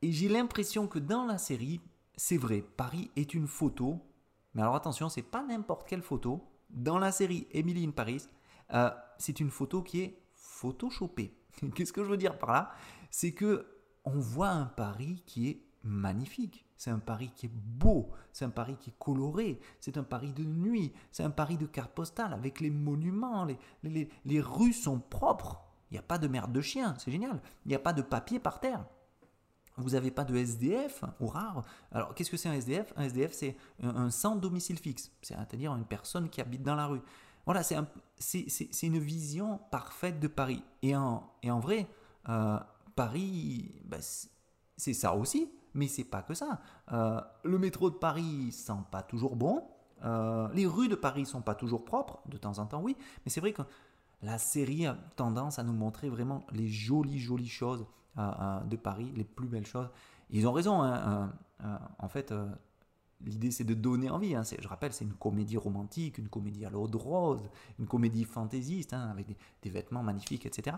Et 0.01 0.11
j'ai 0.11 0.29
l'impression 0.29 0.87
que 0.87 0.99
dans 0.99 1.25
la 1.25 1.37
série, 1.37 1.81
c'est 2.15 2.37
vrai, 2.37 2.63
Paris 2.75 3.11
est 3.15 3.33
une 3.33 3.47
photo 3.47 4.01
mais 4.53 4.61
alors 4.61 4.75
attention, 4.75 5.09
c'est 5.09 5.21
pas 5.21 5.43
n'importe 5.43 5.87
quelle 5.87 6.01
photo. 6.01 6.47
Dans 6.69 6.99
la 6.99 7.11
série 7.11 7.47
Emily 7.51 7.85
in 7.85 7.91
Paris, 7.91 8.27
euh, 8.73 8.89
c'est 9.17 9.39
une 9.39 9.49
photo 9.49 9.81
qui 9.81 10.01
est 10.01 10.21
photoshopée. 10.33 11.37
Qu'est-ce 11.75 11.93
que 11.93 12.03
je 12.03 12.09
veux 12.09 12.17
dire 12.17 12.37
par 12.37 12.51
là? 12.51 12.71
C'est 13.09 13.33
que 13.33 13.67
on 14.03 14.19
voit 14.19 14.49
un 14.49 14.65
Paris 14.65 15.23
qui 15.25 15.49
est 15.49 15.61
magnifique. 15.83 16.65
C'est 16.77 16.89
un 16.89 16.99
Paris 16.99 17.31
qui 17.35 17.45
est 17.45 17.51
beau, 17.53 18.09
c'est 18.33 18.43
un 18.43 18.49
Paris 18.49 18.75
qui 18.79 18.89
est 18.89 18.97
coloré, 18.97 19.59
c'est 19.79 19.97
un 19.97 20.03
Paris 20.03 20.33
de 20.33 20.43
nuit, 20.43 20.91
c'est 21.11 21.21
un 21.21 21.29
Paris 21.29 21.57
de 21.57 21.67
carte 21.67 21.91
postale 21.91 22.33
avec 22.33 22.59
les 22.59 22.71
monuments, 22.71 23.45
les, 23.45 23.59
les, 23.83 24.09
les 24.25 24.41
rues 24.41 24.73
sont 24.73 24.99
propres. 24.99 25.63
Il 25.91 25.93
n'y 25.93 25.99
a 25.99 26.03
pas 26.03 26.17
de 26.17 26.27
merde 26.27 26.51
de 26.51 26.61
chien, 26.61 26.95
c'est 26.97 27.11
génial. 27.11 27.39
Il 27.65 27.69
n'y 27.69 27.75
a 27.75 27.79
pas 27.79 27.93
de 27.93 28.01
papier 28.01 28.39
par 28.39 28.59
terre. 28.59 28.83
Vous 29.81 29.91
n'avez 29.91 30.11
pas 30.11 30.23
de 30.23 30.35
SDF 30.35 31.03
ou 31.19 31.27
rare. 31.27 31.63
Alors, 31.91 32.13
qu'est-ce 32.13 32.31
que 32.31 32.37
c'est 32.37 32.49
un 32.49 32.53
SDF 32.53 32.93
Un 32.95 33.03
SDF, 33.03 33.33
c'est 33.33 33.55
un, 33.81 34.09
sans 34.09 34.35
domicile 34.35 34.79
fixe, 34.79 35.11
c'est-à-dire 35.21 35.73
une 35.75 35.85
personne 35.85 36.29
qui 36.29 36.41
habite 36.41 36.63
dans 36.63 36.75
la 36.75 36.87
rue. 36.87 37.01
Voilà, 37.45 37.63
c'est 37.63 37.77
une 38.83 38.99
vision 38.99 39.59
parfaite 39.71 40.19
de 40.19 40.27
Paris. 40.27 40.63
Et 40.81 40.95
en, 40.95 41.59
vrai, 41.59 41.87
euh, 42.29 42.59
Paris, 42.95 43.73
bah, 43.85 43.97
c'est 44.77 44.93
ça 44.93 45.15
aussi, 45.15 45.51
mais 45.73 45.87
c'est 45.87 46.03
pas 46.03 46.21
que 46.21 46.33
ça. 46.33 46.61
Euh, 46.91 47.19
le 47.43 47.57
métro 47.57 47.89
de 47.89 47.95
Paris 47.95 48.51
sent 48.51 48.73
pas 48.91 49.01
toujours 49.01 49.35
bon. 49.35 49.63
Euh, 50.03 50.47
les 50.53 50.65
rues 50.65 50.87
de 50.87 50.95
Paris 50.95 51.25
sont 51.25 51.41
pas 51.41 51.55
toujours 51.55 51.85
propres, 51.85 52.21
de 52.27 52.37
temps 52.37 52.57
en 52.57 52.65
temps 52.65 52.81
oui, 52.81 52.95
mais 53.23 53.31
c'est 53.31 53.39
vrai 53.39 53.53
que 53.53 53.61
la 54.23 54.37
série 54.37 54.85
a 54.85 54.95
tendance 55.15 55.59
à 55.59 55.63
nous 55.63 55.73
montrer 55.73 56.09
vraiment 56.09 56.45
les 56.51 56.67
jolies, 56.67 57.19
jolies 57.19 57.49
choses 57.49 57.85
de 58.17 58.75
Paris, 58.75 59.11
les 59.15 59.23
plus 59.23 59.47
belles 59.47 59.65
choses. 59.65 59.89
Ils 60.29 60.47
ont 60.47 60.51
raison, 60.53 60.81
hein, 60.81 61.31
en 61.99 62.07
fait, 62.07 62.31
euh, 62.31 62.47
l'idée 63.21 63.51
c'est 63.51 63.63
de 63.63 63.73
donner 63.73 64.09
envie. 64.09 64.35
Hein. 64.35 64.43
Je 64.43 64.67
rappelle, 64.67 64.93
c'est 64.93 65.05
une 65.05 65.13
comédie 65.13 65.57
romantique, 65.57 66.17
une 66.17 66.29
comédie 66.29 66.65
à 66.65 66.69
l'eau 66.69 66.87
de 66.87 66.97
rose, 66.97 67.49
une 67.79 67.87
comédie 67.87 68.23
fantaisiste, 68.23 68.93
hein, 68.93 69.09
avec 69.09 69.27
des, 69.61 69.69
vêtements 69.69 70.03
magnifiques, 70.03 70.45
etc. 70.45 70.77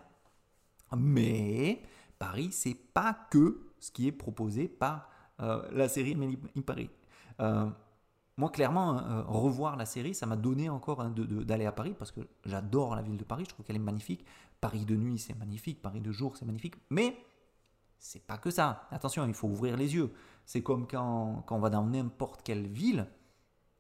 Mais 0.96 1.82
Paris, 2.20 2.50
c'est 2.52 2.76
pas 2.76 3.14
que 3.32 3.68
ce 3.80 3.92
qui 3.92 4.08
est 4.08 4.12
proposé 4.12 4.68
par 4.68 5.10
euh, 5.40 5.68
la 5.72 5.88
série 5.88 6.18
in 6.56 6.62
Paris. 6.62 6.90
Euh, 7.40 7.70
moi, 8.38 8.50
clairement, 8.50 9.24
revoir 9.28 9.76
la 9.76 9.86
série, 9.86 10.16
ça 10.16 10.26
m'a 10.26 10.36
donné 10.36 10.68
encore 10.68 11.08
d'aller 11.08 11.68
à 11.68 11.72
Paris 11.72 11.94
parce 11.98 12.12
que 12.12 12.22
j'adore 12.46 12.96
la 12.96 13.04
ville 13.04 13.16
de 13.16 13.24
Paris, 13.24 13.44
je 13.46 13.50
trouve 13.50 13.64
qu'elle 13.64 13.76
est 13.76 13.80
magnifique. 13.80 14.26
Paris 14.60 14.86
de 14.86 14.96
nuit, 14.96 15.20
c'est 15.20 15.38
magnifique. 15.38 15.84
Paris 15.84 16.02
de 16.02 16.12
jour, 16.12 16.36
c'est 16.36 16.46
magnifique. 16.46 16.74
Mais 16.90 17.16
c'est 18.04 18.20
pas 18.20 18.38
que 18.38 18.52
ça. 18.52 18.86
Attention, 18.92 19.26
il 19.26 19.34
faut 19.34 19.48
ouvrir 19.48 19.78
les 19.78 19.96
yeux. 19.96 20.12
C'est 20.46 20.62
comme 20.62 20.88
quand, 20.88 21.46
on 21.50 21.60
va 21.60 21.70
dans 21.70 21.86
n'importe 21.86 22.44
quelle 22.44 22.68
ville, 22.68 23.08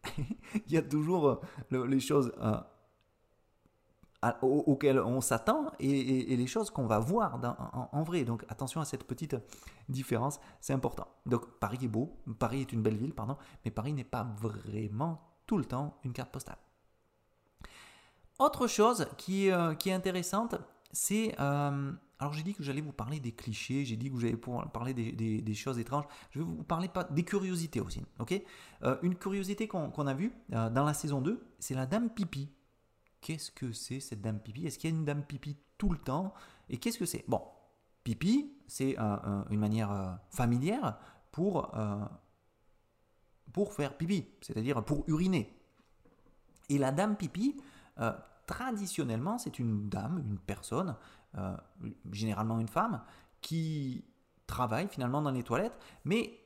il 0.07 0.71
y 0.71 0.77
a 0.77 0.81
toujours 0.81 1.43
euh, 1.71 1.85
les 1.85 1.99
choses 1.99 2.31
euh, 2.39 2.57
auxquelles 4.41 4.99
on 4.99 5.19
s'attend 5.19 5.73
et, 5.77 6.37
les 6.37 6.47
choses 6.47 6.69
qu'on 6.69 6.87
va 6.87 6.99
voir 6.99 7.37
en, 7.91 8.03
vrai. 8.03 8.23
Donc 8.23 8.45
attention 8.47 8.79
à 8.79 8.85
cette 8.85 9.03
petite 9.03 9.35
différence, 9.89 10.39
c'est 10.61 10.73
important. 10.73 11.07
Donc 11.25 11.59
Paris 11.59 11.79
est 11.83 11.89
beau, 11.89 12.17
Paris 12.39 12.61
est 12.61 12.71
une 12.71 12.81
belle 12.81 12.95
ville, 12.95 13.13
pardon, 13.13 13.35
mais 13.65 13.71
Paris 13.71 13.91
n'est 13.91 14.05
pas 14.05 14.23
vraiment 14.23 15.19
tout 15.45 15.57
le 15.57 15.65
temps 15.65 15.97
une 16.05 16.13
carte 16.13 16.31
postale. 16.31 16.57
Autre 18.39 18.67
chose 18.67 19.05
qui, 19.17 19.51
euh, 19.51 19.75
qui 19.75 19.89
est 19.89 19.93
intéressante, 19.93 20.55
c'est... 20.93 21.35
alors 22.23 22.31
j'ai 22.31 22.43
dit 22.43 22.53
que 22.53 22.63
j'allais 22.63 22.79
vous 22.79 22.93
parler 22.93 23.19
des 23.19 23.33
clichés, 23.33 23.83
j'ai 23.83 23.97
dit 23.97 24.09
que 24.09 24.17
j'allais 24.17 24.37
parler 24.71 24.93
des, 24.93 25.53
choses 25.53 25.77
étranges. 25.77 26.05
Je 26.31 26.39
vais 26.39 26.45
vous 26.45 26.63
parler 26.63 26.89
des 27.11 27.23
curiosités 27.23 27.81
aussi. 27.81 28.01
euh, 28.83 28.95
une 29.01 29.15
curiosité 29.15 29.67
qu'on 29.67 30.07
a 30.07 30.13
vue 30.13 30.31
euh, 30.53 30.69
dans 30.69 30.85
la 30.85 30.93
saison 30.93 31.19
2, 31.19 31.45
c'est 31.59 31.73
la 31.73 31.85
dame 31.85 32.09
pipi. 32.09 32.49
Qu'est-ce 33.19 33.51
que 33.51 33.73
c'est 33.73 33.99
cette 33.99 34.21
dame 34.21 34.39
pipi? 34.39 34.65
Est-ce 34.65 34.79
qu'il 34.79 34.89
y 34.89 34.93
a 34.93 34.95
une 34.95 35.03
dame 35.03 35.23
pipi 35.25 35.57
tout 35.77 35.89
le 35.89 35.97
temps? 35.97 36.33
Et 36.69 36.77
qu'est-ce 36.77 36.97
que 36.97 37.05
c'est? 37.05 37.25
Bon, 37.27 37.41
pipi, 38.05 38.53
c'est 38.67 38.97
une 38.97 39.59
manière 39.59 40.17
familière 40.29 40.97
pour, 41.33 41.73
pour 43.51 43.73
faire 43.73 43.97
pipi, 43.97 44.29
c'est-à-dire 44.39 44.81
pour 44.85 45.03
uriner. 45.07 45.53
Et 46.69 46.77
la 46.77 46.93
dame 46.93 47.17
pipi, 47.17 47.57
traditionnellement, 48.45 49.37
c'est 49.37 49.59
une 49.59 49.89
dame, 49.89 50.23
une 50.25 50.39
personne, 50.39 50.95
euh, 51.37 51.55
généralement 52.11 52.59
une 52.59 52.67
femme, 52.67 53.01
qui 53.41 54.05
travaille 54.47 54.87
finalement 54.87 55.21
dans 55.21 55.31
les 55.31 55.43
toilettes, 55.43 55.77
mais 56.05 56.39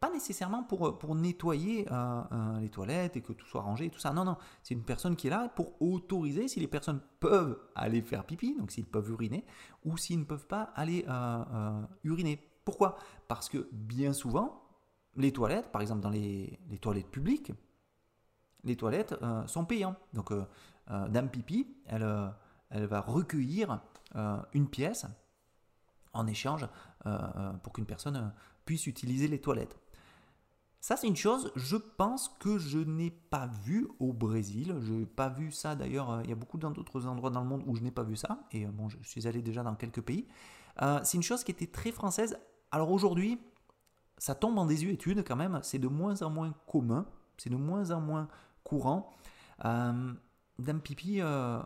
pas 0.00 0.10
nécessairement 0.10 0.62
pour, 0.62 0.98
pour 0.98 1.14
nettoyer 1.14 1.90
euh, 1.90 2.22
euh, 2.30 2.60
les 2.60 2.68
toilettes 2.68 3.16
et 3.16 3.20
que 3.20 3.32
tout 3.32 3.46
soit 3.46 3.62
rangé 3.62 3.86
et 3.86 3.90
tout 3.90 3.98
ça. 3.98 4.12
Non, 4.12 4.24
non, 4.24 4.36
c'est 4.62 4.74
une 4.74 4.84
personne 4.84 5.16
qui 5.16 5.26
est 5.26 5.30
là 5.30 5.48
pour 5.48 5.80
autoriser 5.82 6.46
si 6.46 6.60
les 6.60 6.68
personnes 6.68 7.00
peuvent 7.18 7.58
aller 7.74 8.02
faire 8.02 8.24
pipi, 8.24 8.54
donc 8.56 8.70
s'ils 8.70 8.86
peuvent 8.86 9.10
uriner, 9.10 9.44
ou 9.84 9.96
s'ils 9.96 10.20
ne 10.20 10.24
peuvent 10.24 10.46
pas 10.46 10.72
aller 10.74 11.04
uriner. 12.04 12.40
Pourquoi? 12.64 12.96
Parce 13.26 13.48
que 13.48 13.68
bien 13.72 14.12
souvent, 14.12 14.62
les 15.16 15.32
toilettes, 15.32 15.72
par 15.72 15.82
exemple 15.82 16.02
dans 16.02 16.10
les, 16.10 16.60
les 16.68 16.78
toilettes 16.78 17.10
publiques, 17.10 17.52
les 18.62 18.76
toilettes 18.76 19.16
sont 19.46 19.64
payantes. 19.64 19.98
Donc 20.12 20.32
euh, 20.90 21.08
Dame 21.08 21.28
Pipi, 21.28 21.66
elle, 21.86 22.02
euh, 22.02 22.28
elle 22.70 22.86
va 22.86 23.00
recueillir 23.00 23.80
euh, 24.16 24.38
une 24.52 24.68
pièce 24.68 25.06
en 26.12 26.26
échange 26.26 26.66
pour 27.62 27.72
qu'une 27.72 27.86
personne 27.86 28.32
puisse 28.64 28.86
utiliser 28.86 29.28
les 29.28 29.40
toilettes. 29.40 29.78
Ça, 30.80 30.96
c'est 30.96 31.06
une 31.06 31.16
chose, 31.16 31.52
je 31.56 31.76
pense 31.76 32.28
que 32.40 32.58
je 32.58 32.78
n'ai 32.78 33.10
pas 33.10 33.46
vu 33.46 33.88
au 33.98 34.12
Brésil. 34.12 34.74
Je 34.80 34.92
n'ai 34.92 35.06
pas 35.06 35.28
vu 35.28 35.52
ça 35.52 35.74
d'ailleurs. 35.74 36.20
Il 36.24 36.30
y 36.30 36.32
a 36.32 36.36
beaucoup 36.36 36.58
d'autres 36.58 37.06
endroits 37.06 37.30
dans 37.30 37.40
le 37.40 37.46
monde 37.46 37.62
où 37.66 37.76
je 37.76 37.82
n'ai 37.82 37.90
pas 37.90 38.02
vu 38.02 38.16
ça. 38.16 38.40
Et 38.52 38.66
bon, 38.66 38.88
je 38.88 38.96
suis 39.02 39.26
allé 39.26 39.42
déjà 39.42 39.62
dans 39.62 39.74
quelques 39.74 40.02
pays. 40.02 40.26
c'est 41.02 41.16
une 41.16 41.22
chose 41.22 41.44
qui 41.44 41.52
était 41.52 41.66
très 41.66 41.92
française. 41.92 42.38
Alors 42.72 42.90
aujourd'hui, 42.90 43.38
ça 44.18 44.34
tombe 44.34 44.58
en 44.58 44.66
désuétude 44.66 45.24
quand 45.26 45.36
même. 45.36 45.60
C'est 45.62 45.78
de 45.78 45.88
moins 45.88 46.20
en 46.22 46.30
moins 46.30 46.52
commun. 46.66 47.06
C'est 47.38 47.50
de 47.50 47.56
moins 47.56 47.90
en 47.90 48.00
moins 48.00 48.28
courant. 48.64 49.14
Dame 50.58 50.80
Pipi, 50.80 51.20
euh, 51.20 51.60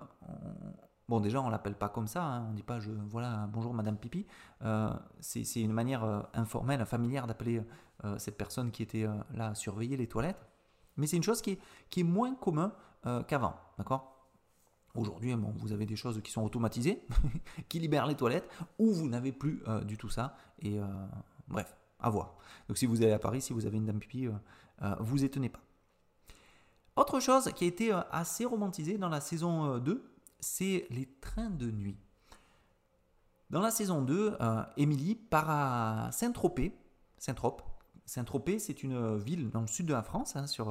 bon 1.08 1.20
déjà 1.20 1.40
on 1.40 1.50
l'appelle 1.50 1.74
pas 1.74 1.88
comme 1.88 2.06
ça, 2.06 2.24
hein. 2.24 2.46
on 2.50 2.52
dit 2.52 2.62
pas 2.62 2.80
je 2.80 2.90
voilà 2.90 3.48
bonjour 3.52 3.74
Madame 3.74 3.96
Pipi. 3.96 4.26
Euh, 4.62 4.92
c'est 5.20 5.60
une 5.60 5.72
manière 5.72 6.04
euh, 6.04 6.22
informelle, 6.34 6.84
familière 6.86 7.26
d'appeler 7.26 7.62
cette 8.18 8.36
personne 8.36 8.72
qui 8.72 8.82
était 8.82 9.06
là 9.32 9.50
à 9.50 9.54
surveiller 9.54 9.96
les 9.96 10.08
toilettes. 10.08 10.44
Mais 10.96 11.06
c'est 11.06 11.16
une 11.16 11.22
chose 11.22 11.40
qui 11.40 11.52
est, 11.96 12.02
moins 12.02 12.34
commun 12.34 12.72
qu'avant, 13.28 13.54
d'accord? 13.78 14.28
Aujourd'hui, 14.96 15.32
vous 15.34 15.72
avez 15.72 15.86
des 15.86 15.94
choses 15.94 16.20
qui 16.20 16.32
sont 16.32 16.42
automatisées, 16.42 17.06
qui 17.68 17.78
libèrent 17.78 18.08
les 18.08 18.16
toilettes, 18.16 18.50
ou 18.80 18.90
vous 18.90 19.08
n'avez 19.08 19.30
plus 19.30 19.62
du 19.84 19.98
tout 19.98 20.08
ça. 20.08 20.34
Et 20.62 20.80
bref, 21.46 21.76
à 22.00 22.10
voir. 22.10 22.34
Donc 22.66 22.76
si 22.76 22.86
vous 22.86 23.02
allez 23.02 23.12
à 23.12 23.20
Paris, 23.20 23.40
si 23.40 23.52
vous 23.52 23.66
avez 23.66 23.76
une 23.76 23.86
dame 23.86 24.00
pipi, 24.00 24.26
vous 24.98 25.22
étonnez 25.22 25.48
pas. 25.48 25.60
Autre 26.94 27.20
chose 27.20 27.50
qui 27.54 27.64
a 27.64 27.66
été 27.66 27.92
euh, 27.92 28.00
assez 28.10 28.44
romantisée 28.44 28.98
dans 28.98 29.08
la 29.08 29.20
saison 29.20 29.78
2, 29.78 29.92
euh, 29.92 30.11
c'est 30.42 30.86
les 30.90 31.06
trains 31.20 31.50
de 31.50 31.70
nuit. 31.70 31.96
Dans 33.48 33.60
la 33.60 33.70
saison 33.70 34.02
2, 34.02 34.36
euh, 34.40 34.62
Émilie 34.76 35.14
part 35.14 35.48
à 35.48 36.12
Saint-Tropez, 36.12 36.76
Saint-Trope, 37.16 37.62
Saint-Tropez, 38.04 38.58
c'est 38.58 38.82
une 38.82 39.16
ville 39.16 39.50
dans 39.50 39.60
le 39.60 39.66
sud 39.68 39.86
de 39.86 39.92
la 39.92 40.02
France, 40.02 40.36
hein, 40.36 40.46
sur, 40.46 40.66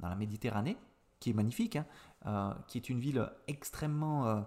dans 0.00 0.08
la 0.08 0.16
Méditerranée, 0.16 0.78
qui 1.18 1.30
est 1.30 1.34
magnifique, 1.34 1.78
hein, 2.24 2.56
qui 2.66 2.78
est 2.78 2.88
une 2.88 2.98
ville 2.98 3.30
extrêmement 3.46 4.44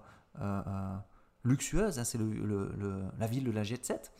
luxueuse. 1.43 1.99
Hein, 1.99 2.03
c'est 2.03 2.17
la 2.17 3.27
ville 3.27 3.43
de 3.43 3.51
la 3.51 3.63
jet 3.63 3.86
set. 3.86 4.12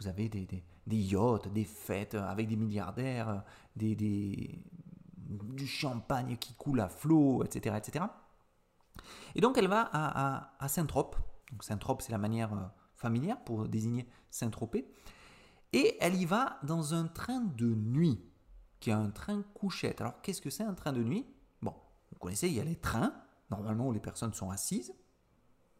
Vous 0.00 0.08
avez 0.08 0.28
des, 0.28 0.64
yachts, 0.88 1.46
des 1.52 1.64
fêtes 1.64 2.14
avec 2.14 2.48
des 2.48 2.56
milliardaires, 2.56 3.44
des, 3.76 3.94
du 3.94 5.66
champagne 5.66 6.36
qui 6.38 6.54
coule 6.54 6.80
à 6.80 6.88
flot, 6.88 7.44
etc., 7.44 7.76
etc. 7.78 8.04
Et 9.34 9.40
donc 9.40 9.58
elle 9.58 9.68
va 9.68 9.88
à, 9.92 10.68
Saint-Trope. 10.68 11.16
Saint-Trope, 11.60 12.02
c'est 12.02 12.12
la 12.12 12.18
manière 12.18 12.52
euh, 12.52 12.62
familière 12.96 13.42
pour 13.42 13.68
désigner 13.68 14.08
Saint-Tropez. 14.30 14.86
Et 15.72 15.96
elle 16.00 16.14
y 16.14 16.24
va 16.24 16.58
dans 16.62 16.94
un 16.94 17.06
train 17.06 17.40
de 17.40 17.66
nuit, 17.66 18.20
qui 18.80 18.90
est 18.90 18.94
un 18.94 19.10
train 19.10 19.42
couchette. 19.54 20.00
Alors 20.00 20.20
qu'est-ce 20.20 20.40
que 20.40 20.50
c'est 20.50 20.64
un 20.64 20.74
train 20.74 20.92
de 20.92 21.02
nuit? 21.02 21.26
Bon, 21.62 21.74
vous 22.12 22.18
connaissez, 22.18 22.48
il 22.48 22.54
y 22.54 22.60
a 22.60 22.64
les 22.64 22.76
trains, 22.76 23.14
normalement 23.50 23.88
où 23.88 23.92
les 23.92 24.00
personnes 24.00 24.32
sont 24.32 24.50
assises, 24.50 24.92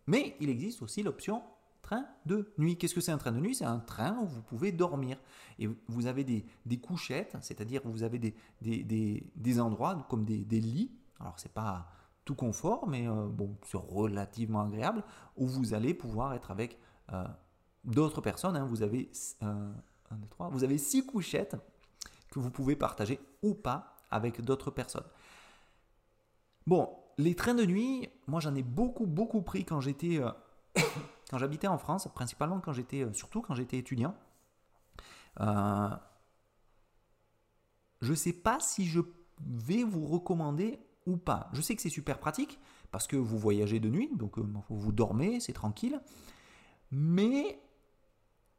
mais 0.06 0.36
il 0.40 0.48
existe 0.48 0.82
aussi 0.82 1.02
l'option 1.02 1.42
train 1.82 2.06
de 2.26 2.52
nuit. 2.58 2.76
Qu'est-ce 2.76 2.94
que 2.94 3.00
c'est 3.00 3.12
un 3.12 3.18
train 3.18 3.32
de 3.32 3.40
nuit? 3.40 3.54
C'est 3.54 3.64
un 3.64 3.78
train 3.78 4.18
où 4.18 4.26
vous 4.26 4.42
pouvez 4.42 4.72
dormir. 4.72 5.18
Et 5.58 5.68
vous 5.88 6.06
avez 6.06 6.24
des, 6.24 6.80
couchettes, 6.80 7.36
c'est-à-dire 7.40 7.82
vous 7.84 8.02
avez 8.02 8.18
des, 8.18 8.34
des, 8.60 9.60
endroits 9.60 10.06
comme 10.08 10.24
des, 10.24 10.60
lits. 10.60 10.92
Alors 11.18 11.38
c'est 11.38 11.52
pas 11.52 11.88
tout 12.24 12.34
confort, 12.34 12.86
mais 12.86 13.08
euh, 13.08 13.26
bon, 13.26 13.56
c'est 13.66 13.78
relativement 13.78 14.62
agréable, 14.62 15.02
où 15.36 15.46
vous 15.46 15.74
allez 15.74 15.94
pouvoir 15.94 16.34
être 16.34 16.50
avec 16.50 16.78
euh, 17.12 17.24
d'autres 17.84 18.20
personnes. 18.20 18.56
Hein. 18.56 18.64
Vous, 18.64 18.82
avez, 18.82 19.10
euh, 19.42 19.72
vous 20.50 20.64
avez 20.64 20.78
six 20.78 21.04
couchettes 21.04 21.56
que 22.30 22.38
vous 22.38 22.50
pouvez 22.50 22.76
partager 22.76 23.20
ou 23.42 23.54
pas 23.54 23.96
avec 24.10 24.40
d'autres 24.42 24.70
personnes. 24.70 25.06
Bon, 26.66 26.90
les 27.18 27.34
trains 27.34 27.54
de 27.54 27.64
nuit, 27.64 28.08
moi 28.26 28.40
j'en 28.40 28.54
ai 28.54 28.62
beaucoup, 28.62 29.06
beaucoup 29.06 29.42
pris 29.42 29.64
quand 29.64 29.80
j'étais 29.80 30.20
quand 31.30 31.38
j'habitais 31.38 31.68
en 31.68 31.78
France, 31.78 32.08
principalement 32.14 32.60
quand 32.60 32.72
j'étais, 32.72 33.02
euh, 33.02 33.12
surtout 33.12 33.40
quand 33.40 33.54
j'étais 33.54 33.78
étudiant, 33.78 34.14
euh, 35.40 35.90
je 38.00 38.10
ne 38.10 38.16
sais 38.16 38.32
pas 38.32 38.58
si 38.60 38.86
je 38.86 39.00
vais 39.40 39.84
vous 39.84 40.06
recommander 40.06 40.78
ou 41.06 41.16
pas. 41.16 41.48
Je 41.52 41.60
sais 41.60 41.74
que 41.74 41.82
c'est 41.82 41.88
super 41.88 42.18
pratique 42.18 42.58
parce 42.90 43.06
que 43.06 43.16
vous 43.16 43.38
voyagez 43.38 43.80
de 43.80 43.88
nuit, 43.88 44.10
donc 44.14 44.38
euh, 44.38 44.46
vous 44.68 44.92
dormez, 44.92 45.40
c'est 45.40 45.52
tranquille. 45.52 46.00
Mais 46.90 47.60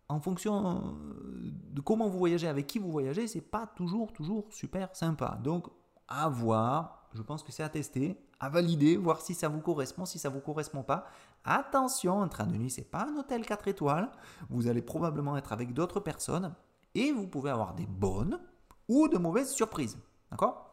en 0.08 0.20
fonction 0.20 0.96
de 1.42 1.82
comment 1.82 2.10
vous 2.10 2.18
voyagez, 2.18 2.48
avec 2.48 2.68
qui 2.68 2.80
vous 2.80 2.92
voyagez, 2.92 3.28
c'est 3.28 3.42
pas 3.42 3.68
toujours 3.68 4.14
toujours 4.14 4.46
super 4.52 4.96
sympa. 4.96 5.40
Donc 5.44 5.68
à 6.08 6.30
voir, 6.30 7.08
je 7.14 7.22
pense 7.22 7.44
que 7.44 7.52
c'est 7.52 7.64
à 7.64 7.70
tester, 7.70 8.18
à 8.40 8.50
valider, 8.50 8.98
voir 8.98 9.22
si 9.22 9.34
ça 9.34 9.48
vous 9.48 9.62
correspond, 9.62 10.06
si 10.06 10.20
ça 10.20 10.30
vous 10.30 10.40
correspond 10.42 10.84
pas. 10.84 11.06
Attention, 11.44 12.22
un 12.22 12.28
train 12.28 12.48
de 12.48 12.58
nuit, 12.58 12.70
c'est 12.70 12.90
pas 12.90 13.08
un 13.10 13.18
hôtel 13.18 13.46
4 13.46 13.68
étoiles. 13.68 14.12
Vous 14.50 14.68
allez 14.68 14.82
probablement 14.82 15.38
être 15.38 15.54
avec 15.54 15.74
d'autres 15.74 16.00
personnes 16.00 16.54
et 16.96 17.12
vous 17.12 17.28
pouvez 17.28 17.50
avoir 17.50 17.74
des 17.74 17.86
bonnes 17.86 18.40
ou 18.88 19.08
de 19.08 19.18
mauvaises 19.18 19.52
surprises. 19.52 19.98
D'accord? 20.30 20.71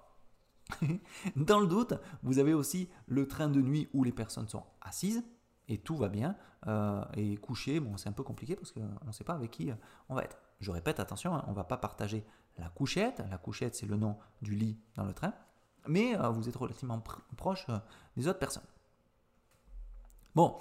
Dans 1.37 1.61
le 1.61 1.67
doute, 1.67 1.95
vous 2.23 2.39
avez 2.39 2.55
aussi 2.55 2.89
le 3.07 3.27
train 3.27 3.49
de 3.49 3.61
nuit 3.61 3.89
où 3.93 4.05
les 4.05 4.13
personnes 4.13 4.49
sont 4.49 4.65
assises 4.81 5.25
et 5.69 5.79
tout 5.79 5.97
va 5.97 6.09
bien. 6.09 6.37
Euh, 6.67 7.05
et 7.15 7.37
coucher, 7.37 7.81
bon, 7.81 7.97
c'est 7.97 8.09
un 8.09 8.13
peu 8.13 8.23
compliqué 8.23 8.57
parce 8.57 8.73
qu'on 8.73 9.07
ne 9.07 9.13
sait 9.13 9.25
pas 9.25 9.35
avec 9.35 9.51
qui 9.51 9.71
on 10.09 10.15
va 10.15 10.25
être. 10.25 10.39
Je 10.61 10.71
répète, 10.71 11.01
attention, 11.01 11.35
hein, 11.35 11.45
on 11.47 11.51
ne 11.51 11.57
va 11.57 11.65
pas 11.65 11.77
partager 11.77 12.25
la 12.57 12.69
couchette. 12.69 13.23
La 13.31 13.39
couchette, 13.39 13.75
c'est 13.75 13.87
le 13.87 13.97
nom 13.97 14.19
du 14.43 14.55
lit 14.55 14.79
dans 14.97 15.05
le 15.05 15.15
train 15.15 15.33
mais 15.89 16.17
euh, 16.17 16.29
vous 16.29 16.49
êtes 16.49 16.57
relativement 16.57 17.03
proche 17.37 17.67
euh, 17.69 17.79
des 18.17 18.29
autres 18.29 18.39
personnes. 18.39 18.67
Bon, 20.35 20.57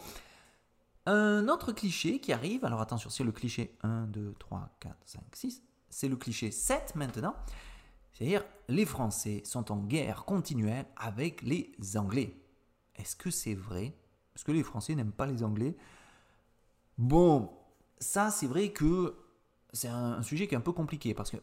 un 1.06 1.48
autre 1.48 1.72
cliché 1.72 2.20
qui 2.20 2.34
arrive, 2.34 2.65
alors 2.65 2.82
attention, 2.82 3.10
c'est 3.10 3.24
le 3.24 3.32
cliché 3.32 3.78
1, 3.84 4.08
2, 4.08 4.36
3, 4.39 4.70
4, 4.80 4.96
5, 5.06 5.22
6, 5.34 5.63
c'est 5.89 6.08
le 6.08 6.15
cliché 6.15 6.52
7 6.52 6.96
maintenant, 6.96 7.36
c'est-à-dire 8.18 8.44
les 8.68 8.86
Français 8.86 9.44
sont 9.46 9.72
en 9.72 9.78
guerre 9.78 10.26
continuelle 10.26 10.88
avec 10.96 11.44
les 11.44 11.72
Anglais. 11.96 12.36
Est-ce 12.96 13.16
que 13.16 13.30
c'est 13.30 13.54
vrai? 13.54 13.94
Est-ce 14.36 14.44
que 14.44 14.52
les 14.52 14.64
Français 14.64 14.96
n'aiment 14.96 15.12
pas 15.12 15.28
les 15.28 15.44
Anglais 15.44 15.78
Bon, 16.98 17.52
ça 18.00 18.32
c'est 18.32 18.48
vrai 18.48 18.70
que 18.70 19.16
c'est 19.72 19.88
un 19.88 20.24
sujet 20.24 20.48
qui 20.48 20.56
est 20.56 20.58
un 20.58 20.62
peu 20.62 20.72
compliqué 20.72 21.14
parce 21.14 21.30
que 21.30 21.38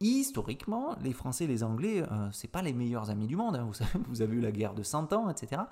historiquement, 0.00 0.96
les 1.00 1.12
Français 1.12 1.44
et 1.44 1.46
les 1.46 1.62
Anglais, 1.62 2.02
euh, 2.02 2.28
c'est 2.32 2.48
pas 2.48 2.62
les 2.62 2.72
meilleurs 2.72 3.10
amis 3.10 3.28
du 3.28 3.36
monde. 3.36 3.54
Hein. 3.54 3.70
Vous 4.08 4.20
avez 4.20 4.34
eu 4.34 4.40
la 4.40 4.50
guerre 4.50 4.74
de 4.74 4.82
100 4.82 5.12
ans, 5.12 5.30
etc. 5.30 5.62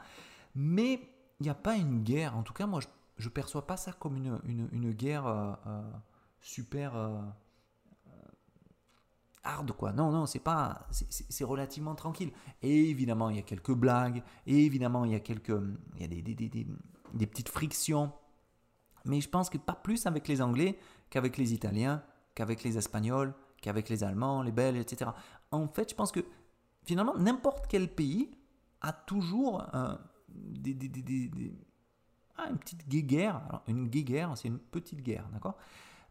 Mais 0.55 1.01
il 1.40 1.44
n'y 1.44 1.51
a 1.51 1.55
pas 1.55 1.74
une 1.74 2.05
guerre. 2.05 2.37
En 2.37 2.44
tout 2.44 2.53
cas, 2.53 2.66
moi, 2.66 2.81
je, 3.16 3.24
ne 3.24 3.31
perçois 3.33 3.66
pas 3.66 3.77
ça 3.77 3.92
comme 3.92 4.16
une, 4.16 4.92
guerre 4.92 5.27
euh, 5.27 5.53
euh, 5.66 5.83
super 6.40 6.94
hard, 9.48 9.72
quoi. 9.72 9.92
Non, 9.92 10.11
non, 10.11 10.26
c'est 10.26 10.38
pas, 10.38 10.87
c'est 10.90 11.44
relativement 11.44 11.94
tranquille. 11.94 12.30
Et 12.62 12.90
évidemment, 12.90 13.30
il 13.30 13.37
y 13.37 13.38
a 13.38 13.42
quelques 13.42 13.72
blagues. 13.72 14.22
Et 14.46 14.64
évidemment, 14.64 15.04
il 15.04 15.12
y 15.12 15.14
a 15.14 15.20
quelques, 15.20 15.54
il 15.96 16.02
y 16.02 16.04
a 16.04 16.08
des, 16.08 16.66
des 17.14 17.26
petites 17.26 17.48
frictions. 17.48 18.12
Mais 19.04 19.20
je 19.20 19.28
pense 19.28 19.48
que 19.48 19.58
pas 19.58 19.74
plus 19.74 20.06
avec 20.06 20.28
les 20.28 20.42
Anglais 20.42 20.78
qu'avec 21.11 21.37
les 21.38 21.54
Italiens, 21.54 22.02
qu'avec 22.34 22.62
les 22.62 22.76
Espagnols, 22.76 23.34
qu'avec 23.61 23.88
les 23.88 24.04
Allemands, 24.04 24.42
les 24.42 24.52
Belges, 24.52 24.78
etc. 24.78 25.11
En 25.50 25.66
fait, 25.68 25.90
je 25.90 25.94
pense 25.94 26.12
que 26.12 26.20
finalement, 26.84 27.16
n'importe 27.16 27.66
quel 27.68 27.88
pays 27.88 28.30
a 28.80 28.92
toujours 28.92 29.66
euh, 29.74 29.96
des, 30.28 30.76
ah, 32.37 32.48
une 32.50 32.58
petite 32.58 32.88
guéguerre. 32.88 33.42
Alors, 33.48 33.62
une 33.66 33.88
guéguerre, 33.88 34.37
c'est 34.37 34.48
une 34.48 34.58
petite 34.58 35.02
guerre, 35.02 35.28
d'accord? 35.32 35.56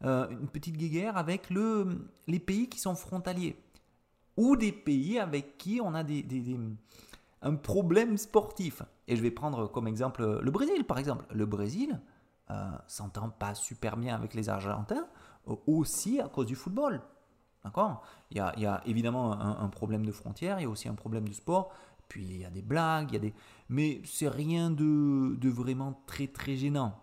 Euh, 0.03 0.27
Une 0.29 0.47
petite 0.47 0.77
guéguerre 0.77 1.17
avec 1.17 1.49
le, 1.49 2.09
les 2.27 2.39
pays 2.39 2.69
qui 2.69 2.79
sont 2.79 2.95
frontaliers. 2.95 3.55
Ou 4.35 4.55
des 4.55 4.71
pays 4.71 5.19
avec 5.19 5.57
qui 5.57 5.79
on 5.83 5.93
a 5.93 6.03
des, 6.03 6.25
un 7.41 7.55
problème 7.55 8.17
sportif. 8.17 8.83
Et 9.07 9.15
je 9.15 9.21
vais 9.21 9.31
prendre 9.31 9.67
comme 9.67 9.87
exemple 9.87 10.39
le 10.41 10.51
Brésil, 10.51 10.83
par 10.83 10.99
exemple. 10.99 11.25
Le 11.33 11.45
Brésil 11.45 11.99
euh, 12.51 12.71
s'entend 12.87 13.29
pas 13.29 13.55
super 13.55 13.97
bien 13.97 14.15
avec 14.15 14.33
les 14.33 14.49
Argentins, 14.49 15.07
aussi 15.65 16.19
à 16.19 16.27
cause 16.27 16.45
du 16.45 16.55
football. 16.55 17.01
D'accord? 17.63 18.03
Il, 18.31 18.43
il, 18.57 18.63
y 18.63 18.65
a 18.65 18.81
évidemment 18.85 19.33
un, 19.33 19.67
problème 19.69 20.05
de 20.05 20.11
frontières, 20.11 20.59
il 20.59 20.63
y 20.63 20.65
a 20.65 20.69
aussi 20.69 20.87
un 20.87 20.95
problème 20.95 21.27
de 21.27 21.33
sport, 21.33 21.73
puis 22.07 22.23
il 22.23 22.37
y 22.37 22.45
a 22.45 22.49
des 22.49 22.61
blagues, 22.61 23.11
il 23.11 23.13
y 23.15 23.17
a 23.17 23.19
des... 23.19 23.33
mais 23.69 24.01
c'est 24.05 24.29
rien 24.29 24.69
de, 24.69 25.35
de, 25.35 25.49
vraiment 25.49 26.01
très 26.05 26.27
très 26.27 26.55
gênant. 26.55 26.97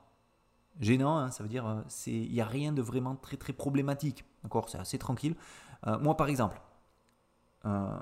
Gênant, 0.80 1.18
hein, 1.18 1.30
ça 1.30 1.42
veut 1.44 1.48
dire, 1.48 1.66
euh, 1.66 1.82
il 2.06 2.32
n'y 2.32 2.40
a 2.40 2.46
rien 2.46 2.72
de 2.72 2.82
vraiment 2.82 3.14
très 3.14 3.36
très 3.36 3.52
problématique. 3.52 4.24
D'accord? 4.42 4.68
C'est 4.68 4.78
assez 4.78 4.98
tranquille. 4.98 5.36
Euh, 5.86 5.98
moi 6.00 6.16
par 6.16 6.28
exemple, 6.28 6.60
euh, 7.64 7.96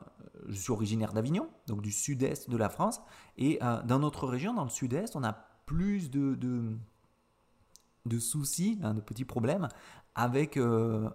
je 0.49 0.55
suis 0.55 0.73
originaire 0.73 1.13
d'Avignon, 1.13 1.49
donc 1.67 1.83
du 1.83 1.93
sud-est 1.93 2.49
de 2.49 2.57
la 2.57 2.69
France, 2.69 3.01
et 3.37 3.59
dans 3.85 3.99
notre 3.99 4.27
région, 4.27 4.55
dans 4.55 4.65
le 4.65 4.71
sud-est, 4.71 5.17
on 5.17 5.23
a 5.23 5.33
plus 5.67 6.11
de, 6.11 6.35
de, 6.35 6.77
de 8.07 8.19
soucis, 8.19 8.81
hein, 8.83 8.95
de 8.95 9.01
petits 9.01 9.25
problèmes 9.25 9.69
avec, 10.15 10.59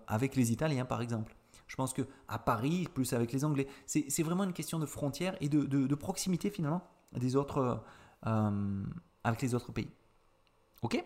avec 0.07 0.35
les 0.35 0.51
Italiens 0.51 0.85
par 0.85 1.01
exemple. 1.01 1.35
Je 1.67 1.75
pense 1.75 1.91
que 1.91 2.03
à 2.29 2.39
Paris, 2.39 2.87
plus 2.93 3.11
avec 3.11 3.33
les 3.33 3.43
Anglais, 3.43 3.67
c'est 3.85 4.23
vraiment 4.23 4.45
une 4.45 4.53
question 4.53 4.79
de 4.79 4.85
frontières 4.85 5.35
et 5.41 5.49
de, 5.49 5.95
proximité 5.95 6.49
finalement 6.49 6.83
des 7.11 7.35
autres, 7.35 7.83
avec 8.21 9.41
les 9.41 9.55
autres 9.55 9.73
pays. 9.73 9.91
Ok? 10.83 11.03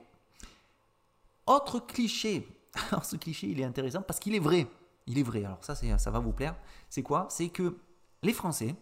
Autre 1.52 1.82
cliché. 1.82 2.48
Alors 2.92 3.04
ce 3.04 3.18
cliché, 3.18 3.48
il 3.48 3.60
est 3.60 3.66
intéressant 3.66 4.02
parce 4.02 4.22
qu'il 4.22 4.34
est 4.34 4.40
vrai. 4.40 4.68
Il 5.06 5.20
est 5.20 5.24
vrai. 5.24 5.44
Alors 5.44 5.62
ça, 5.66 5.76
ça 5.76 6.12
va 6.12 6.20
vous 6.20 6.32
plaire. 6.32 6.56
C'est 6.90 7.04
quoi? 7.04 7.28
C'est 7.30 7.50
que 7.50 7.78
les 8.24 8.32
Français, 8.32 8.74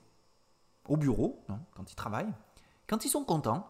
au 0.87 0.95
bureau, 0.95 1.43
quand 1.73 1.91
ils 1.91 1.95
travaillent, 1.95 2.31
quand 2.87 3.05
ils 3.05 3.09
sont 3.09 3.23
contents, 3.23 3.67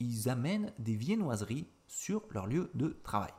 ils 0.00 0.28
amènent 0.28 0.72
des 0.80 0.96
viennoiseries 0.96 1.68
sur 1.86 2.24
leur 2.30 2.48
lieu 2.48 2.72
de 2.74 2.88
travail. 3.04 3.32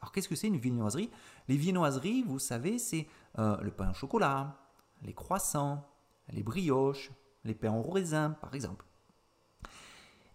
Alors 0.00 0.10
qu'est-ce 0.10 0.28
que 0.28 0.36
c'est 0.36 0.46
une 0.46 0.56
viennoiserie? 0.56 1.10
Les 1.48 1.58
viennoiseries, 1.58 2.22
vous 2.22 2.38
savez, 2.38 2.78
c'est 2.78 3.06
euh, 3.38 3.58
le 3.60 3.72
pain 3.72 3.90
au 3.90 3.94
chocolat, 3.94 4.58
les 5.02 5.12
croissants, 5.12 5.86
les 6.30 6.42
brioches, 6.42 7.10
les 7.44 7.54
pains 7.54 7.74
au 7.74 7.82
raisin, 7.82 8.30
par 8.30 8.54
exemple. 8.54 8.86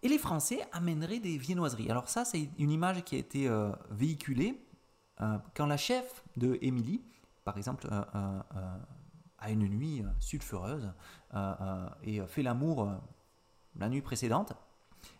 Et 0.02 0.08
les 0.08 0.18
Français 0.18 0.66
amèneraient 0.72 1.18
des 1.18 1.38
viennoiseries. 1.38 1.90
Alors 1.90 2.08
ça, 2.08 2.24
c'est 2.24 2.48
une 2.58 2.70
image 2.70 3.02
qui 3.04 3.16
a 3.16 3.18
été 3.18 3.48
euh, 3.48 3.70
véhiculée 3.90 4.60
euh, 5.20 5.38
quand 5.54 5.66
la 5.66 5.76
chef 5.76 6.24
de 6.36 6.58
Émilie, 6.62 7.02
par 7.44 7.56
exemple, 7.56 7.88
a 7.90 9.50
une 9.50 9.66
nuit 9.66 10.04
sulfureuse 10.20 10.92
et 12.02 12.20
fait 12.26 12.42
l'amour 12.42 12.90
la 13.78 13.88
nuit 13.88 14.02
précédente. 14.02 14.52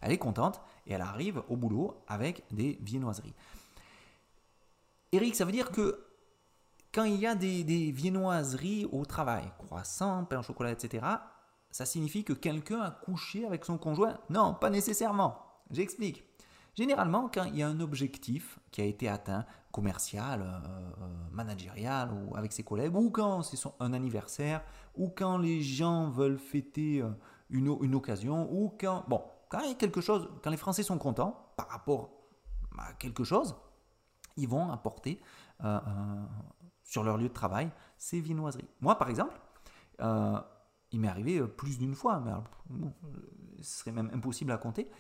Elle 0.01 0.13
est 0.13 0.19
contente 0.19 0.61
et 0.87 0.93
elle 0.93 1.01
arrive 1.01 1.43
au 1.49 1.57
boulot 1.57 2.03
avec 2.07 2.45
des 2.51 2.79
viennoiseries. 2.83 3.35
Eric, 5.13 5.35
ça 5.35 5.45
veut 5.45 5.53
dire 5.53 5.71
que 5.71 6.05
quand 6.93 7.05
il 7.05 7.17
y 7.17 7.27
a 7.27 7.35
des, 7.35 7.65
des 7.65 7.91
viennoiseries 7.93 8.87
au 8.93 9.05
travail, 9.05 9.51
croissants, 9.59 10.25
pain 10.25 10.41
au 10.41 10.43
chocolat, 10.43 10.73
etc., 10.73 11.07
ça 11.71 11.87
signifie 11.87 12.25
que 12.25 12.33
quelqu'un 12.33 12.81
a 12.81 12.91
couché 12.91 13.47
avec 13.47 13.65
son 13.65 13.79
conjoint? 13.79 14.19
Non, 14.31 14.55
pas 14.55 14.71
nécessairement. 14.71 15.39
J'explique. 15.71 16.25
Généralement, 16.75 17.29
quand 17.33 17.45
il 17.45 17.57
y 17.57 17.63
a 17.65 17.69
un 17.69 17.81
objectif 17.81 18.61
qui 18.71 18.81
a 18.81 18.85
été 18.85 19.09
atteint, 19.09 19.45
commercial, 19.73 20.43
euh, 20.43 20.45
euh, 20.47 21.09
managérial 21.33 22.13
ou 22.13 22.37
avec 22.37 22.53
ses 22.53 22.63
collègues, 22.63 22.95
ou 22.95 23.11
quand 23.11 23.43
c'est 23.43 23.59
un 23.81 23.93
anniversaire, 23.93 24.63
ou 24.97 25.09
quand 25.09 25.39
les 25.39 25.61
gens 25.61 26.09
veulent 26.09 26.39
fêter 26.39 27.03
euh, 27.03 27.11
une, 27.51 27.95
occasion, 27.95 28.49
ou 28.53 28.73
quand, 28.81 29.05
bon, 29.09 29.23
quand 29.49 29.61
il 29.61 29.69
y 29.69 29.73
a 29.73 29.75
quelque 29.75 30.01
chose, 30.01 30.29
quand 30.43 30.51
les 30.51 30.57
Français 30.57 30.83
sont 30.83 30.99
contents 30.99 31.53
par 31.57 31.69
rapport 31.69 32.11
à 32.79 32.93
quelque 32.95 33.25
chose, 33.25 33.57
ils 34.37 34.49
vont 34.49 34.71
apporter 34.71 35.21
sur 36.85 37.03
leur 37.03 37.17
lieu 37.17 37.29
de 37.29 37.33
travail 37.33 37.73
ces 37.97 38.21
viennoiseries. 38.21 38.69
Moi, 38.81 38.97
par 38.97 39.09
exemple, 39.09 39.37
il 40.93 41.01
m'est 41.01 41.09
arrivé 41.09 41.47
plus 41.47 41.79
d'une 41.79 41.95
fois, 41.95 42.23
mais 42.25 42.33
ce 43.63 43.81
serait 43.81 43.93
même 43.93 44.11
impossible 44.13 44.53
à 44.53 44.59
compter 44.59 44.91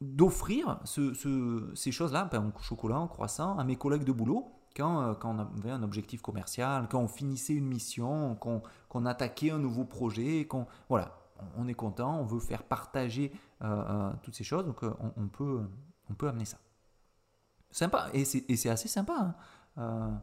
d'offrir 0.00 0.80
ces 0.84 1.92
choses-là, 1.92 2.26
pain 2.26 2.52
au 2.54 2.62
chocolat, 2.62 2.98
en 3.00 3.08
croissant, 3.08 3.58
à 3.58 3.64
mes 3.64 3.76
collègues 3.76 4.04
de 4.04 4.12
boulot 4.12 4.52
quand, 4.76 5.02
euh, 5.02 5.14
quand, 5.14 5.34
on 5.34 5.58
avait 5.58 5.70
un 5.70 5.82
objectif 5.82 6.22
commercial, 6.22 6.88
quand 6.88 7.00
on 7.00 7.08
finissait 7.08 7.54
une 7.54 7.66
mission, 7.66 8.36
qu'on 8.36 9.06
attaquait 9.06 9.50
un 9.50 9.58
nouveau 9.58 9.84
projet, 9.84 10.46
qu'on 10.46 10.66
voilà, 10.88 11.18
on 11.56 11.66
est 11.68 11.74
content, 11.74 12.20
on 12.20 12.24
veut 12.24 12.40
faire 12.40 12.62
partager 12.62 13.32
euh, 13.62 13.66
euh, 13.66 14.12
toutes 14.22 14.34
ces 14.34 14.44
choses, 14.44 14.64
donc 14.64 14.82
on, 14.82 15.28
peut, 15.28 15.62
on 16.10 16.14
peut 16.14 16.28
amener 16.28 16.44
ça. 16.44 16.58
Sympa, 17.70 18.08
et 18.14 18.24
c'est 18.24 18.70
assez 18.70 18.88
sympa 18.88 19.36
hein, 19.76 20.22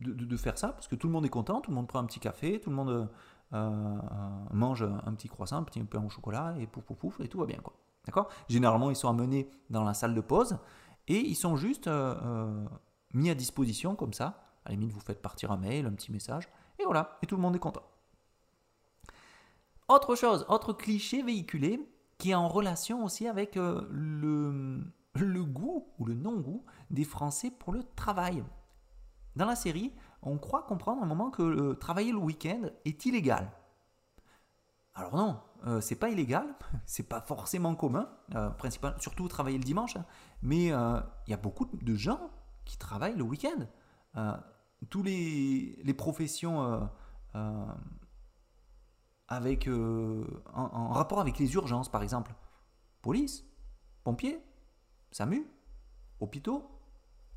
de, 0.00 0.36
faire 0.36 0.58
ça, 0.58 0.68
parce 0.68 0.88
que 0.88 0.94
tout 0.94 1.06
le 1.06 1.12
monde 1.12 1.26
est 1.26 1.30
content, 1.30 1.60
tout 1.60 1.70
le 1.70 1.76
monde 1.76 1.88
prend 1.88 1.98
un 1.98 2.06
petit 2.06 2.20
café, 2.20 2.60
tout 2.60 2.70
le 2.70 2.76
monde 2.76 3.08
mange 3.50 4.82
un 4.82 5.14
petit 5.14 5.28
croissant, 5.28 5.56
un 5.56 5.62
petit 5.64 5.82
pain 5.84 6.04
au 6.04 6.10
chocolat, 6.10 6.54
et 6.58 6.66
pouf 6.66 6.84
pouf 6.84 6.98
pouf, 6.98 7.20
et 7.20 7.28
tout 7.28 7.38
va 7.38 7.46
bien. 7.46 7.58
D'accord? 8.08 8.30
Généralement, 8.48 8.88
ils 8.88 8.96
sont 8.96 9.10
amenés 9.10 9.50
dans 9.68 9.84
la 9.84 9.92
salle 9.92 10.14
de 10.14 10.22
pause 10.22 10.56
et 11.08 11.18
ils 11.18 11.34
sont 11.34 11.56
juste 11.56 11.88
euh, 11.88 12.14
euh, 12.22 12.66
mis 13.12 13.28
à 13.28 13.34
disposition 13.34 13.96
comme 13.96 14.14
ça. 14.14 14.44
À 14.64 14.70
la 14.70 14.76
limite, 14.76 14.92
vous 14.92 15.00
faites 15.00 15.20
partir 15.20 15.50
un 15.52 15.58
mail, 15.58 15.84
un 15.84 15.92
petit 15.92 16.10
message, 16.10 16.48
et 16.78 16.84
voilà, 16.84 17.18
et 17.22 17.26
tout 17.26 17.36
le 17.36 17.42
monde 17.42 17.54
est 17.56 17.58
content. 17.58 17.82
Autre 19.88 20.14
chose, 20.14 20.46
autre 20.48 20.72
cliché 20.72 21.22
véhiculé 21.22 21.80
qui 22.18 22.30
est 22.30 22.34
en 22.34 22.48
relation 22.48 23.04
aussi 23.04 23.26
avec 23.26 23.56
euh, 23.56 23.86
le, 23.90 24.82
le 25.14 25.44
goût 25.44 25.88
ou 25.98 26.06
le 26.06 26.14
non-goût 26.14 26.64
des 26.90 27.04
Français 27.04 27.50
pour 27.50 27.72
le 27.72 27.82
travail. 27.94 28.42
Dans 29.36 29.46
la 29.46 29.56
série, 29.56 29.92
on 30.22 30.38
croit 30.38 30.62
comprendre 30.62 31.02
à 31.02 31.04
un 31.04 31.08
moment 31.08 31.30
que 31.30 31.74
travailler 31.74 32.12
le 32.12 32.18
week-end 32.18 32.62
est 32.84 33.06
illégal. 33.06 33.50
Alors 34.98 35.14
non, 35.14 35.40
euh, 35.66 35.80
c'est 35.80 35.94
pas 35.94 36.08
illégal, 36.08 36.44
c'est 36.86 37.08
pas 37.08 37.20
forcément 37.20 37.74
commun, 37.76 38.08
euh, 38.34 38.50
surtout 38.98 39.28
travailler 39.28 39.56
le 39.56 39.62
dimanche, 39.62 39.96
hein. 39.96 40.04
mais 40.42 40.72
euh, 40.72 41.00
il 41.26 41.30
y 41.30 41.34
a 41.34 41.36
beaucoup 41.36 41.66
de 41.66 41.94
gens 41.94 42.30
qui 42.64 42.78
travaillent 42.78 43.16
le 43.16 43.22
week-end. 43.22 43.66
tous 44.90 45.02
les, 45.04 45.94
professions 45.96 46.88
avec, 49.28 49.68
en, 49.68 50.88
rapport 50.88 51.20
avec 51.20 51.38
les 51.38 51.54
urgences, 51.54 51.88
par 51.88 52.02
exemple, 52.02 52.34
police, 53.00 53.44
pompiers, 54.02 54.42
SAMU, 55.12 55.46
hôpitaux, 56.20 56.68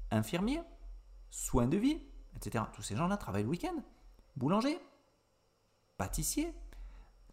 infirmiers, 0.10 0.63
soins 1.32 1.67
de 1.67 1.78
vie, 1.78 1.98
etc. 2.36 2.65
Tous 2.74 2.84
ces 2.84 2.96
gens-là 2.96 3.17
travaillent 3.17 3.44
le 3.44 3.50
week-end. 3.50 3.76
Boulanger, 4.36 4.80
pâtissier, 5.98 6.54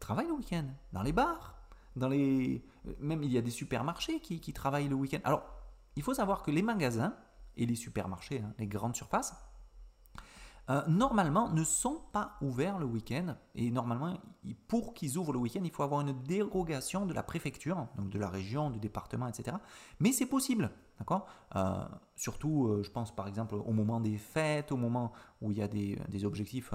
travaillent 0.01 0.29
le 0.29 0.35
week-end, 0.35 0.65
dans 0.93 1.03
les 1.03 1.13
bars, 1.13 1.59
dans 1.97 2.09
les... 2.09 2.65
même 3.01 3.23
il 3.23 3.33
y 3.33 3.39
a 3.39 3.43
des 3.43 3.51
supermarchés 3.51 4.21
qui, 4.21 4.53
travaillent 4.53 4.89
le 4.89 4.95
week-end. 4.95 5.19
Alors, 5.25 5.45
il 5.97 6.03
faut 6.03 6.15
savoir 6.15 6.43
que 6.43 6.51
les 6.51 6.63
magasins 6.63 7.15
et 7.57 7.67
les 7.67 7.75
supermarchés, 7.75 8.41
hein, 8.41 8.55
les 8.59 8.67
grandes 8.67 8.97
surfaces, 8.97 9.35
euh, 10.71 10.83
normalement 10.87 11.49
ne 11.49 11.65
sont 11.65 12.03
pas 12.13 12.37
ouverts 12.41 12.79
le 12.79 12.85
week-end. 12.85 13.37
Et 13.55 13.71
normalement, 13.71 14.19
pour 14.69 14.95
qu'ils 14.95 15.17
ouvrent 15.17 15.33
le 15.33 15.39
week-end, 15.39 15.63
il 15.65 15.71
faut 15.71 15.83
avoir 15.83 16.03
une 16.03 16.23
dérogation 16.23 17.07
de 17.07 17.15
la 17.15 17.23
préfecture, 17.23 17.89
donc 17.97 18.11
de 18.11 18.19
la 18.19 18.29
région, 18.29 18.71
du 18.71 18.79
département, 18.79 19.27
etc. 19.27 19.57
Mais 19.99 20.13
c'est 20.13 20.27
possible, 20.27 20.71
d'accord? 20.99 21.27
Euh, 21.57 21.85
Surtout, 22.17 22.67
euh, 22.67 22.83
je 22.83 22.91
pense 22.91 23.15
par 23.15 23.29
exemple 23.29 23.55
au 23.55 23.73
moment 23.73 24.01
des 24.01 24.19
fêtes, 24.19 24.73
au 24.73 24.77
moment 24.77 25.13
où 25.41 25.53
il 25.53 25.59
y 25.59 25.63
a 25.63 25.69
des, 25.69 26.25
objectifs 26.25 26.75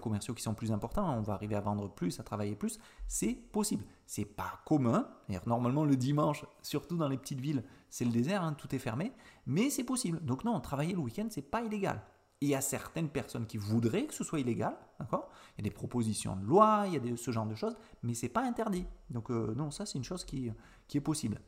commerciaux 0.00 0.32
qui 0.32 0.42
sont 0.42 0.54
plus 0.54 0.72
importants, 0.72 1.14
on 1.18 1.20
va 1.20 1.34
arriver 1.34 1.54
à 1.54 1.60
vendre 1.60 1.90
plus, 1.90 2.18
à 2.18 2.22
travailler 2.22 2.54
plus, 2.54 2.78
c'est 3.06 3.34
possible. 3.34 3.84
C'est 4.06 4.24
pas 4.24 4.60
commun. 4.64 5.06
Normalement, 5.46 5.84
le 5.84 5.96
dimanche, 5.96 6.46
surtout 6.62 6.96
dans 6.96 7.08
les 7.08 7.18
petites 7.18 7.40
villes, 7.40 7.62
c'est 7.90 8.06
le 8.06 8.10
désert, 8.10 8.42
hein, 8.42 8.54
tout 8.54 8.74
est 8.74 8.78
fermé, 8.78 9.12
mais 9.46 9.68
c'est 9.68 9.84
possible. 9.84 10.24
Donc 10.24 10.44
non, 10.44 10.58
travailler 10.60 10.94
le 10.94 11.00
week-end, 11.00 11.26
c'est 11.28 11.42
pas 11.42 11.62
illégal 11.62 12.00
il 12.40 12.48
y 12.48 12.54
a 12.54 12.60
certaines 12.60 13.08
personnes 13.08 13.46
qui 13.46 13.56
voudraient 13.56 14.06
que 14.06 14.12
ce 14.12 14.22
soit 14.22 14.38
illégal, 14.38 14.76
d'accord? 14.98 15.30
Il 15.56 15.64
y 15.64 15.66
a 15.66 15.70
des 15.70 15.74
propositions 15.74 16.36
de 16.36 16.44
loi, 16.44 16.84
il 16.86 16.92
y 16.92 17.12
a 17.12 17.16
ce 17.16 17.30
genre 17.30 17.46
de 17.46 17.54
choses, 17.54 17.74
mais 18.02 18.12
c'est 18.12 18.28
pas 18.28 18.42
interdit. 18.42 18.86
Donc 19.08 19.30
euh, 19.30 19.54
non, 19.56 19.70
ça 19.70 19.86
c'est 19.86 19.96
une 19.96 20.04
chose 20.04 20.24
qui 20.24 20.52
est 20.94 21.00
possible. 21.00 21.40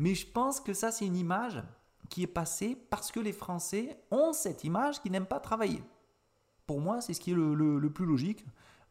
Mais 0.00 0.14
je 0.14 0.26
pense 0.26 0.60
que 0.60 0.72
ça 0.72 0.90
c'est 0.90 1.04
une 1.04 1.16
image 1.16 1.62
qui 2.08 2.22
est 2.22 2.26
passée 2.26 2.74
parce 2.88 3.12
que 3.12 3.20
les 3.20 3.34
Français 3.34 4.00
ont 4.10 4.32
cette 4.32 4.64
image 4.64 5.02
qui 5.02 5.10
n'aiment 5.10 5.26
pas 5.26 5.40
travailler. 5.40 5.84
Pour 6.66 6.80
moi, 6.80 7.02
c'est 7.02 7.12
ce 7.12 7.20
qui 7.20 7.32
est 7.32 7.34
le, 7.34 7.90
plus 7.92 8.06
logique. 8.06 8.46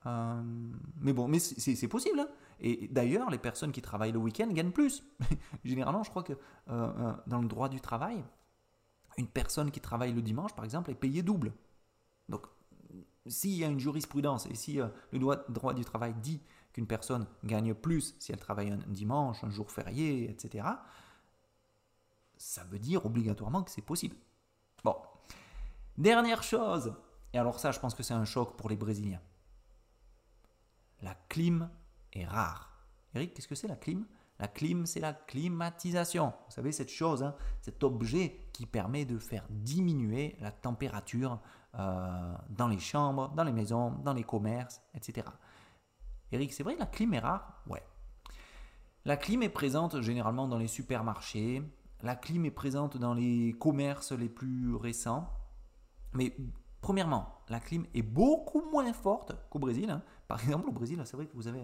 Euh, 0.06 0.41
mais 1.02 1.12
bon, 1.12 1.28
mais 1.28 1.39
c'est 1.39 1.88
possible. 1.88 2.19
Hein. 2.19 2.28
Et 2.60 2.88
d'ailleurs, 2.91 3.32
les 3.32 3.39
personnes 3.39 3.72
qui 3.72 3.82
travaillent 3.82 4.12
le 4.12 4.19
week-end 4.19 4.48
gagnent 4.50 4.72
plus. 4.72 5.04
Généralement, 5.63 6.04
je 6.04 6.12
crois 6.12 6.24
que 6.24 6.34
euh, 6.69 7.13
dans 7.26 7.41
le 7.41 7.48
droit 7.48 7.69
du 7.69 7.82
travail, 7.82 8.24
une 9.17 9.28
personne 9.28 9.72
qui 9.72 9.82
travaille 9.82 10.13
le 10.13 10.22
dimanche, 10.22 10.54
par 10.54 10.63
exemple, 10.63 10.91
est 10.91 10.95
payée 10.95 11.24
double. 11.24 11.54
Donc, 12.30 12.45
s'il 13.26 13.56
y 13.56 13.63
a 13.63 13.67
une 13.67 13.80
jurisprudence 13.80 14.45
et 14.45 14.54
si 14.54 14.80
euh, 14.80 14.88
le 15.12 15.19
droit, 15.19 15.74
du 15.74 15.84
travail 15.84 16.13
dit 16.22 16.39
qu'une 16.73 16.88
personne 16.88 17.27
gagne 17.43 17.73
plus 17.73 18.15
si 18.19 18.32
elle 18.32 18.39
travaille 18.39 18.69
un 18.69 18.77
dimanche, 18.88 19.43
un 19.43 19.49
jour 19.49 19.71
férié, 19.71 20.29
etc., 20.29 20.67
ça 22.38 22.63
veut 22.63 22.79
dire 22.79 23.05
obligatoirement 23.05 23.63
que 23.63 23.71
c'est 23.71 23.82
possible. 23.82 24.15
Bon. 24.84 24.95
Dernière 25.97 26.43
chose, 26.43 26.93
et 27.34 27.38
alors 27.38 27.60
ça, 27.60 27.71
je 27.71 27.79
pense 27.79 27.93
que 27.93 28.03
c'est 28.03 28.13
un 28.13 28.25
choc 28.25 28.55
pour 28.55 28.69
les 28.69 28.77
Brésiliens. 28.77 29.21
La 31.01 31.15
clim 31.27 31.69
est 32.13 32.25
rare. 32.25 32.86
Eric, 33.13 33.34
qu'est-ce 33.34 33.47
que 33.47 33.55
c'est 33.55 33.67
la 33.67 33.75
clim? 33.75 34.05
La 34.39 34.47
clim, 34.47 34.86
c'est 34.86 35.01
la 35.01 35.13
climatisation. 35.13 36.34
Vous 36.47 36.53
savez, 36.53 36.71
cette 36.71 36.89
chose, 36.89 37.23
hein, 37.23 37.36
cet 37.62 37.84
objet 37.84 38.47
qui 38.53 38.65
permet 38.65 39.03
de 39.03 39.17
faire 39.17 39.45
diminuer 39.49 40.38
la 40.39 40.51
température 40.51 41.41
euh, 41.75 42.34
dans 42.49 42.69
les 42.69 42.79
chambres, 42.79 43.29
dans 43.36 43.43
les 43.43 43.51
maisons, 43.51 43.91
dans 43.91 44.13
les 44.13 44.23
commerces, 44.23 44.82
etc. 44.93 45.27
Eric, 46.32 46.54
c'est 46.54 46.63
vrai, 46.63 46.76
la 46.78 46.86
clim 46.86 47.13
est 47.13 47.20
rare? 47.20 47.63
Ouais. 47.68 47.84
La 49.06 49.18
clim 49.18 49.42
est 49.44 49.50
présente 49.50 50.02
généralement 50.02 50.48
dans 50.48 50.58
les 50.58 50.68
supermarchés. 50.68 51.63
La 52.02 52.15
clim 52.15 52.46
est 52.46 52.52
présente 52.52 52.98
dans 52.98 53.13
les 53.13 53.54
commerces 53.60 54.12
les 54.12 54.30
plus 54.30 54.76
récents. 54.76 55.30
Mais 56.13 56.36
premièrement, 56.82 57.42
la 57.50 57.60
clim 57.60 57.86
est 57.94 58.02
beaucoup 58.02 58.62
moins 58.72 58.92
forte 58.94 59.36
qu'au 59.50 59.60
Brésil. 59.60 59.89
Hein. 59.89 60.04
Par 60.28 60.42
exemple, 60.44 60.70
au 60.70 60.72
Brésil, 60.72 61.02
c'est 61.06 61.18
vrai 61.18 61.28
que 61.28 61.36
vous 61.36 61.48
avez 61.48 61.62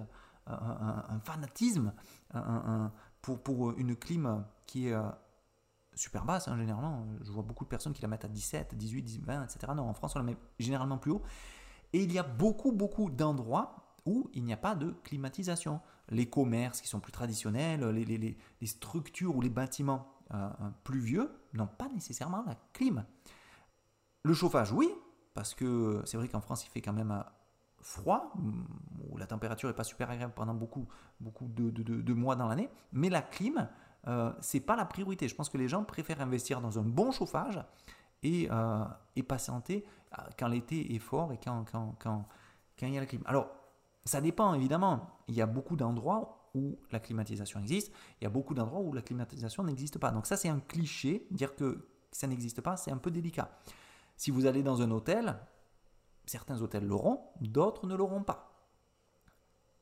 un, 0.47 1.19
fanatisme 1.23 1.93
pour, 3.21 3.41
pour, 3.41 3.71
une 3.77 3.95
clim 3.95 4.45
qui 4.67 4.87
est 4.87 4.93
euh, 4.93 5.03
super 5.95 6.25
basse, 6.25 6.47
hein, 6.47 6.57
généralement. 6.57 7.05
Je 7.23 7.31
vois 7.31 7.43
beaucoup 7.43 7.63
de 7.63 7.69
personnes 7.69 7.93
qui 7.93 8.01
la 8.01 8.07
mettent 8.07 8.25
à 8.25 8.29
17, 8.29 8.75
18, 8.75 9.01
18 9.01 9.25
20, 9.25 9.43
etc. 9.43 9.73
Non, 9.75 9.89
en 9.89 9.93
France, 9.93 10.15
on 10.15 10.19
la 10.19 10.25
met 10.25 10.37
généralement 10.59 10.97
plus 10.97 11.11
haut. 11.11 11.23
Et 11.93 12.03
il 12.03 12.11
y 12.11 12.19
a 12.19 12.23
beaucoup, 12.23 12.71
beaucoup 12.71 13.09
d'endroits 13.09 13.84
où 14.05 14.29
il 14.33 14.43
n'y 14.43 14.53
a 14.53 14.57
pas 14.57 14.75
de 14.75 14.91
climatisation. 15.03 15.81
Les 16.09 16.29
commerces 16.29 16.81
qui 16.81 16.87
sont 16.87 16.99
plus 16.99 17.11
traditionnels, 17.11 17.85
les, 17.89 18.37
structures 18.67 19.35
ou 19.35 19.41
les 19.41 19.49
bâtiments 19.49 20.07
euh, 20.33 20.49
euh, 20.61 20.69
plus 20.83 20.99
vieux 20.99 21.31
n'ont 21.53 21.67
pas 21.67 21.89
nécessairement 21.89 22.43
la 22.45 22.55
clim. 22.73 23.05
Le 24.23 24.33
chauffage, 24.33 24.71
oui, 24.71 24.89
parce 25.33 25.53
que 25.53 26.01
c'est 26.05 26.17
vrai 26.17 26.27
qu'en 26.27 26.41
France, 26.41 26.65
il 26.65 26.69
fait 26.69 26.81
quand 26.81 26.93
même 26.93 27.23
froid, 27.85 28.33
où 29.11 29.17
la 29.17 29.27
température 29.27 29.69
n'est 29.69 29.75
pas 29.75 29.83
super 29.83 30.09
agréable 30.09 30.33
pendant 30.35 30.55
beaucoup, 30.55 30.87
de, 31.19 32.13
mois 32.13 32.35
dans 32.35 32.47
l'année, 32.47 32.69
mais 32.91 33.09
la 33.09 33.21
clim, 33.21 33.69
euh, 34.07 34.33
c'est 34.41 34.59
pas 34.59 34.75
la 34.75 34.85
priorité. 34.85 35.27
Je 35.27 35.35
pense 35.35 35.49
que 35.49 35.57
les 35.59 35.67
gens 35.67 35.83
préfèrent 35.83 36.21
investir 36.21 36.61
dans 36.61 36.79
un 36.79 36.81
bon 36.81 37.11
chauffage 37.11 37.63
et, 38.23 38.47
euh, 38.49 38.83
et 39.15 39.21
patienter 39.21 39.85
euh, 40.17 40.23
quand 40.37 40.47
l'été 40.47 40.95
est 40.95 40.99
fort 40.99 41.31
et 41.31 41.37
quand, 41.37 41.65
quand 41.71 42.25
il 42.81 42.93
y 42.93 42.97
a 42.97 43.01
la 43.01 43.05
clim. 43.05 43.21
Alors, 43.25 43.49
ça 44.05 44.21
dépend 44.21 44.53
évidemment. 44.53 45.19
Il 45.27 45.35
y 45.35 45.41
a 45.41 45.45
beaucoup 45.45 45.75
d'endroits 45.75 46.49
où 46.53 46.79
la 46.91 46.99
climatisation 46.99 47.59
existe, 47.59 47.91
il 48.21 48.23
y 48.23 48.27
a 48.27 48.29
beaucoup 48.29 48.53
d'endroits 48.53 48.79
où 48.79 48.93
la 48.93 49.01
climatisation 49.01 49.63
n'existe 49.63 49.97
pas. 49.97 50.11
Donc 50.11 50.25
ça, 50.25 50.37
c'est 50.37 50.47
un 50.47 50.59
cliché, 50.59 51.27
dire 51.31 51.55
que 51.55 51.87
ça 52.11 52.27
n'existe 52.27 52.61
pas, 52.61 52.77
c'est 52.77 52.91
un 52.91 52.97
peu 52.97 53.11
délicat. 53.11 53.51
Si 54.15 54.31
vous 54.31 54.45
allez 54.45 54.63
dans 54.63 54.81
un 54.81 54.89
hôtel, 54.91 55.37
certains 56.25 56.61
hôtels 56.61 56.85
l'auront, 56.85 57.19
d'autres 57.41 57.87
ne 57.87 57.95
l'auront 57.95 58.23
pas. 58.23 58.51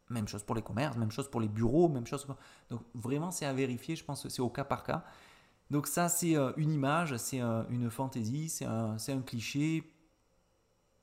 Même 0.09 0.27
chose 0.27 0.43
pour 0.43 0.55
les 0.55 0.61
commerces, 0.61 0.97
même 0.97 1.11
chose 1.11 1.29
pour 1.29 1.41
les 1.41 1.47
bureaux, 1.47 1.89
même 1.89 2.07
chose. 2.07 2.27
Donc 2.69 2.81
vraiment, 2.93 3.31
c'est 3.31 3.45
à 3.45 3.53
vérifier. 3.53 3.95
Je 3.95 4.03
pense 4.03 4.23
que 4.23 4.29
c'est 4.29 4.41
au 4.41 4.49
cas 4.49 4.63
par 4.63 4.83
cas. 4.83 5.03
Donc 5.69 5.87
ça, 5.87 6.09
c'est 6.09 6.35
euh, 6.35 6.51
une 6.57 6.71
image, 6.71 7.15
c'est 7.17 7.41
euh, 7.41 7.63
une 7.69 7.89
fantaisie, 7.89 8.49
c'est 8.49 8.65
un, 8.65 9.21
cliché 9.25 9.91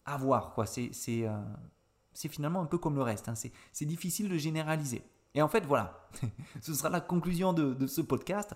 à 0.04 0.16
voir. 0.16 0.54
C'est 0.66 1.28
euh, 2.12 2.28
finalement 2.28 2.60
un 2.60 2.66
peu 2.66 2.78
comme 2.78 2.96
le 2.96 3.02
reste. 3.02 3.28
Hein. 3.28 3.34
C'est 3.34 3.84
difficile 3.84 4.28
de 4.28 4.36
généraliser. 4.36 5.02
Et 5.34 5.42
en 5.42 5.48
fait, 5.48 5.64
voilà, 5.64 6.08
ce 6.60 6.74
sera 6.74 6.90
la 6.90 7.00
conclusion 7.00 7.52
de, 7.52 7.86
ce 7.86 8.00
podcast. 8.00 8.54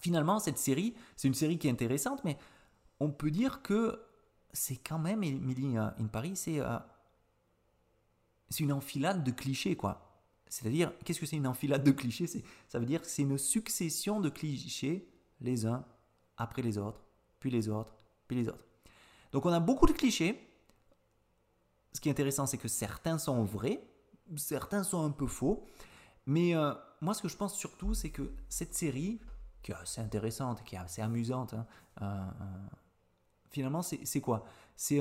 Finalement, 0.00 0.38
cette 0.40 0.58
série, 0.58 0.94
c'est 1.16 1.28
une 1.28 1.34
série 1.34 1.58
qui 1.58 1.68
est 1.68 1.70
intéressante, 1.70 2.24
mais 2.24 2.36
on 3.00 3.10
peut 3.10 3.30
dire 3.30 3.62
que 3.62 4.00
c'est 4.52 4.76
quand 4.76 4.98
même, 4.98 5.22
Emily 5.22 5.76
in 5.76 6.06
Paris, 6.10 6.36
c'est 6.36 6.60
c'est 8.50 8.62
une 8.62 8.72
enfilade 8.72 9.24
de 9.24 9.30
clichés, 9.30 9.76
quoi. 9.76 10.04
C'est-à-dire, 10.48 10.92
qu'est-ce 11.04 11.18
que 11.18 11.26
c'est 11.26 11.36
une 11.36 11.46
enfilade 11.46 11.82
de 11.82 11.90
clichés? 11.90 12.26
Ça 12.68 12.78
veut 12.78 12.86
dire 12.86 13.00
que 13.00 13.08
c'est 13.08 13.22
une 13.22 13.38
succession 13.38 14.20
de 14.20 14.28
clichés, 14.28 15.08
les 15.40 15.66
uns 15.66 15.84
après 16.36 16.62
les 16.62 16.78
autres, 16.78 17.00
puis 17.40 17.50
les 17.50 17.68
autres, 17.68 17.96
puis 18.28 18.36
les 18.36 18.48
autres. 18.48 18.64
Donc 19.32 19.46
on 19.46 19.50
a 19.50 19.60
beaucoup 19.60 19.86
de 19.86 19.92
clichés. 19.92 20.40
Ce 21.94 22.00
qui 22.00 22.08
est 22.08 22.12
intéressant, 22.12 22.46
c'est 22.46 22.58
que 22.58 22.68
certains 22.68 23.18
sont 23.18 23.44
vrais, 23.44 23.80
certains 24.36 24.82
sont 24.82 25.04
un 25.04 25.10
peu 25.10 25.26
faux. 25.26 25.64
Mais 26.26 26.54
euh, 26.54 26.72
moi, 27.00 27.14
ce 27.14 27.22
que 27.22 27.28
je 27.28 27.36
pense 27.36 27.54
surtout, 27.54 27.94
c'est 27.94 28.10
que 28.10 28.32
cette 28.48 28.74
série, 28.74 29.20
qui 29.62 29.72
est 29.72 29.74
assez 29.74 30.00
intéressante, 30.00 30.62
qui 30.64 30.74
est 30.74 30.78
assez 30.78 31.02
amusante, 31.02 31.54
hein, 31.54 31.66
euh, 32.02 32.04
euh, 32.04 32.66
finalement, 33.50 33.82
c'est 33.82 34.20
quoi? 34.20 34.44
C'est 34.76 34.98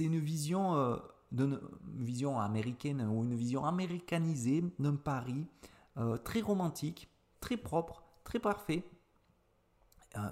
une 0.00 0.18
vision 0.18 1.00
d'une 1.30 1.60
vision 1.96 2.40
américaine 2.40 3.02
ou 3.02 3.22
une 3.22 3.36
vision 3.36 3.64
américanisée 3.64 4.64
d'un 4.80 4.96
Paris 4.96 5.46
très 6.24 6.40
romantique, 6.40 7.08
très 7.38 7.56
propre, 7.56 8.02
très 8.24 8.40
parfait, 8.40 8.84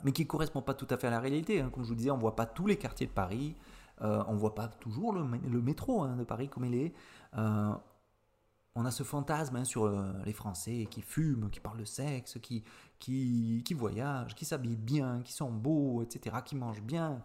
mais 0.03 0.11
qui 0.11 0.23
ne 0.23 0.27
correspond 0.27 0.63
pas 0.63 0.75
tout 0.75 0.89
à 0.91 0.99
fait 0.99 1.07
à 1.07 1.11
la 1.11 1.21
réalité. 1.21 1.61
Hein. 1.61 1.71
Comme 1.71 1.85
je 1.85 1.91
vous 1.91 1.95
disais, 1.95 2.11
on 2.11 2.17
ne 2.17 2.21
voit 2.21 2.35
pas 2.35 2.47
tous 2.47 2.67
les 2.67 2.77
quartiers 2.77 3.07
de 3.07 3.13
Paris, 3.13 3.55
euh, 4.03 4.23
on 4.27 4.35
ne 4.35 4.39
voit 4.39 4.55
pas 4.55 4.69
toujours 4.69 5.13
le, 5.13 5.25
métro 5.63 6.03
hein, 6.03 6.17
de 6.17 6.25
Paris 6.25 6.49
comme 6.49 6.65
il 6.65 6.75
est. 6.75 6.95
on 7.35 8.85
a 8.85 8.91
ce 8.91 9.03
fantasme 9.03 9.57
hein, 9.57 9.65
sur 9.65 9.89
les 10.25 10.33
Français 10.33 10.87
qui 10.91 11.03
fument, 11.03 11.51
qui 11.51 11.61
parlent 11.61 11.79
de 11.79 11.85
sexe, 11.85 12.39
qui, 12.41 12.63
qui, 12.99 13.63
qui 13.65 13.75
voyagent, 13.75 14.35
qui 14.35 14.45
s'habillent 14.45 14.77
bien, 14.77 15.21
qui 15.23 15.33
sont 15.33 15.51
beaux, 15.51 16.03
etc., 16.03 16.37
qui 16.45 16.57
mangent 16.57 16.83
bien. 16.83 17.23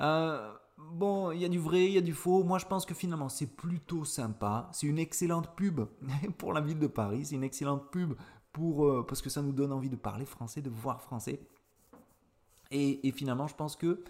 Euh, 0.00 0.52
bon, 0.78 1.30
il 1.32 1.40
y 1.40 1.44
a 1.44 1.48
du 1.48 1.58
vrai, 1.58 1.86
il 1.86 1.92
y 1.92 1.98
a 1.98 2.02
du 2.02 2.14
faux. 2.14 2.42
Moi, 2.44 2.58
je 2.58 2.66
pense 2.66 2.86
que 2.86 2.94
finalement, 2.94 3.28
c'est 3.28 3.46
plutôt 3.46 4.04
sympa. 4.04 4.68
C'est 4.72 4.86
une 4.86 4.98
excellente 4.98 5.54
pub 5.56 5.80
pour 6.38 6.52
la 6.52 6.60
ville 6.60 6.78
de 6.78 6.86
Paris. 6.86 7.26
C'est 7.26 7.34
une 7.34 7.44
excellente 7.44 7.90
pub 7.90 8.14
pour, 8.52 8.86
euh, 8.86 9.04
parce 9.06 9.22
que 9.22 9.30
ça 9.30 9.42
nous 9.42 9.52
donne 9.52 9.72
envie 9.72 9.90
de 9.90 9.96
parler 9.96 10.24
français, 10.24 10.62
de 10.62 10.70
voir 10.70 11.02
français. 11.02 11.40
Et, 12.72 13.10
finalement, 13.16 13.48
je 13.48 13.56
pense 13.56 13.74
que 13.74 14.04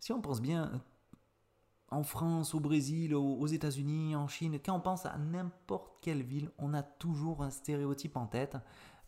si 0.00 0.12
on 0.12 0.20
pense 0.20 0.40
bien, 0.40 0.82
en 1.90 2.02
France, 2.02 2.54
au 2.54 2.60
Brésil, 2.60 3.14
aux, 3.14 3.46
États-Unis, 3.46 4.16
en 4.16 4.28
Chine, 4.28 4.58
quand 4.64 4.74
on 4.74 4.80
pense 4.80 5.06
à 5.06 5.18
n'importe 5.18 5.98
quelle 6.00 6.22
ville, 6.22 6.50
on 6.58 6.72
a 6.72 6.82
toujours 6.82 7.42
un 7.42 7.50
stéréotype 7.50 8.16
en 8.16 8.26
tête. 8.26 8.56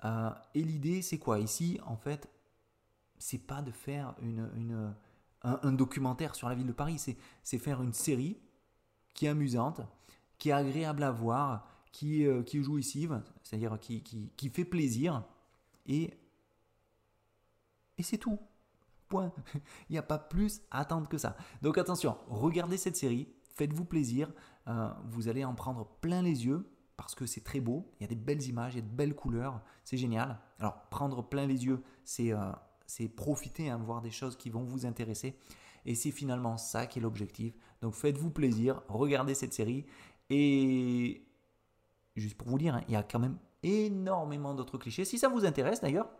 Euh, 0.05 0.31
et 0.55 0.62
l'idée, 0.62 1.00
c'est 1.00 1.18
quoi? 1.18 1.38
Ici, 1.38 1.81
en 1.87 1.96
fait, 1.96 2.28
c'est 3.18 3.38
pas 3.38 3.62
de 3.62 3.70
faire 3.70 4.14
un, 5.42 5.72
documentaire 5.72 6.35
sur 6.35 6.48
la 6.48 6.55
ville 6.55 6.66
de 6.66 6.72
Paris, 6.72 6.98
c'est 7.42 7.59
faire 7.59 7.83
une 7.83 7.92
série 7.92 8.37
qui 9.14 9.26
est 9.26 9.28
amusante, 9.28 9.81
qui 10.38 10.50
est 10.50 10.52
agréable 10.52 11.05
à 11.05 11.12
voir, 11.12 11.68
qui, 11.92 12.26
euh, 12.26 12.42
qui 12.42 12.59
est 12.59 12.62
jouissive, 12.62 13.22
c'est-à-dire 13.44 13.78
qui, 13.78 14.50
fait 14.52 14.64
plaisir, 14.64 15.22
et 15.87 16.18
c'est 18.00 18.18
tout. 18.18 18.40
Il 19.88 19.92
n'y 19.92 19.98
a 19.98 20.03
pas 20.03 20.18
plus 20.18 20.62
à 20.70 20.81
attendre 20.81 21.09
que 21.09 21.18
ça. 21.18 21.37
Donc 21.62 21.79
attention, 21.79 22.16
regardez 22.29 22.77
cette 22.77 22.96
série, 22.96 23.29
faites-vous 23.55 23.85
plaisir, 23.85 24.33
euh, 24.68 24.88
vous 25.05 25.29
allez 25.29 25.44
en 25.44 25.55
prendre 25.55 25.87
plein 26.01 26.22
les 26.22 26.46
yeux, 26.46 26.68
parce 26.96 27.14
que 27.14 27.27
c'est 27.27 27.42
très 27.42 27.61
beau, 27.61 27.90
il 27.98 28.03
y 28.03 28.07
a 28.07 28.09
des 28.09 28.14
belles 28.14 28.42
images, 28.42 28.75
il 28.77 28.83
de 28.83 28.88
belles 28.88 29.14
couleurs, 29.14 29.61
c'est 29.85 29.96
génial. 29.96 30.38
Alors 30.59 30.88
prendre 30.90 31.22
plein 31.22 31.46
les 31.46 31.64
yeux, 31.64 31.83
c'est... 32.05 32.33
Euh, 32.33 32.53
c'est 32.92 33.09
profiter, 33.09 33.70
hein, 33.70 33.79
voir 33.79 34.03
des 34.03 34.11
choses 34.11 34.37
qui 34.37 34.51
vont 34.51 34.64
vous 34.64 34.85
intéresser. 34.85 35.35
Et 35.87 35.94
c'est 35.94 36.11
finalement 36.11 36.59
ça 36.59 36.87
qui 36.87 36.98
est 36.98 37.03
l'objectif. 37.03 37.55
Donc 37.81 37.94
faites-vous 37.94 38.31
plaisir, 38.31 38.83
regardez 38.88 39.35
cette 39.35 39.55
série. 39.55 39.87
Et 40.29 41.27
juste 42.16 42.37
pour 42.37 42.48
vous 42.48 42.59
dire, 42.59 42.75
hein, 42.75 42.83
il 42.88 42.92
y 42.94 42.96
a 42.96 43.03
quand 43.03 43.18
même 43.18 43.38
énormément 43.62 44.55
d'autres 44.55 44.77
clichés. 44.77 45.05
Si 45.05 45.18
ça 45.18 45.29
vous 45.29 45.44
intéresse 45.44 45.81
d'ailleurs, 45.81 46.11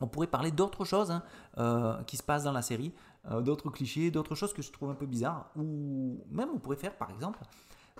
on 0.00 0.06
pourrait 0.06 0.26
parler 0.26 0.50
d'autres 0.50 0.84
choses 0.84 1.10
hein, 1.10 1.22
euh, 1.58 2.02
qui 2.04 2.16
se 2.16 2.22
passent 2.22 2.44
dans 2.44 2.52
la 2.52 2.62
série, 2.62 2.92
euh, 3.30 3.40
d'autres 3.40 3.70
clichés, 3.70 4.10
d'autres 4.10 4.34
choses 4.34 4.52
que 4.52 4.62
je 4.62 4.72
trouve 4.72 4.90
un 4.90 4.94
peu 4.94 5.06
bizarres. 5.06 5.50
Ou 5.56 6.24
même 6.30 6.48
on 6.54 6.58
pourrait 6.58 6.76
faire 6.76 6.96
par 6.96 7.10
exemple 7.10 7.40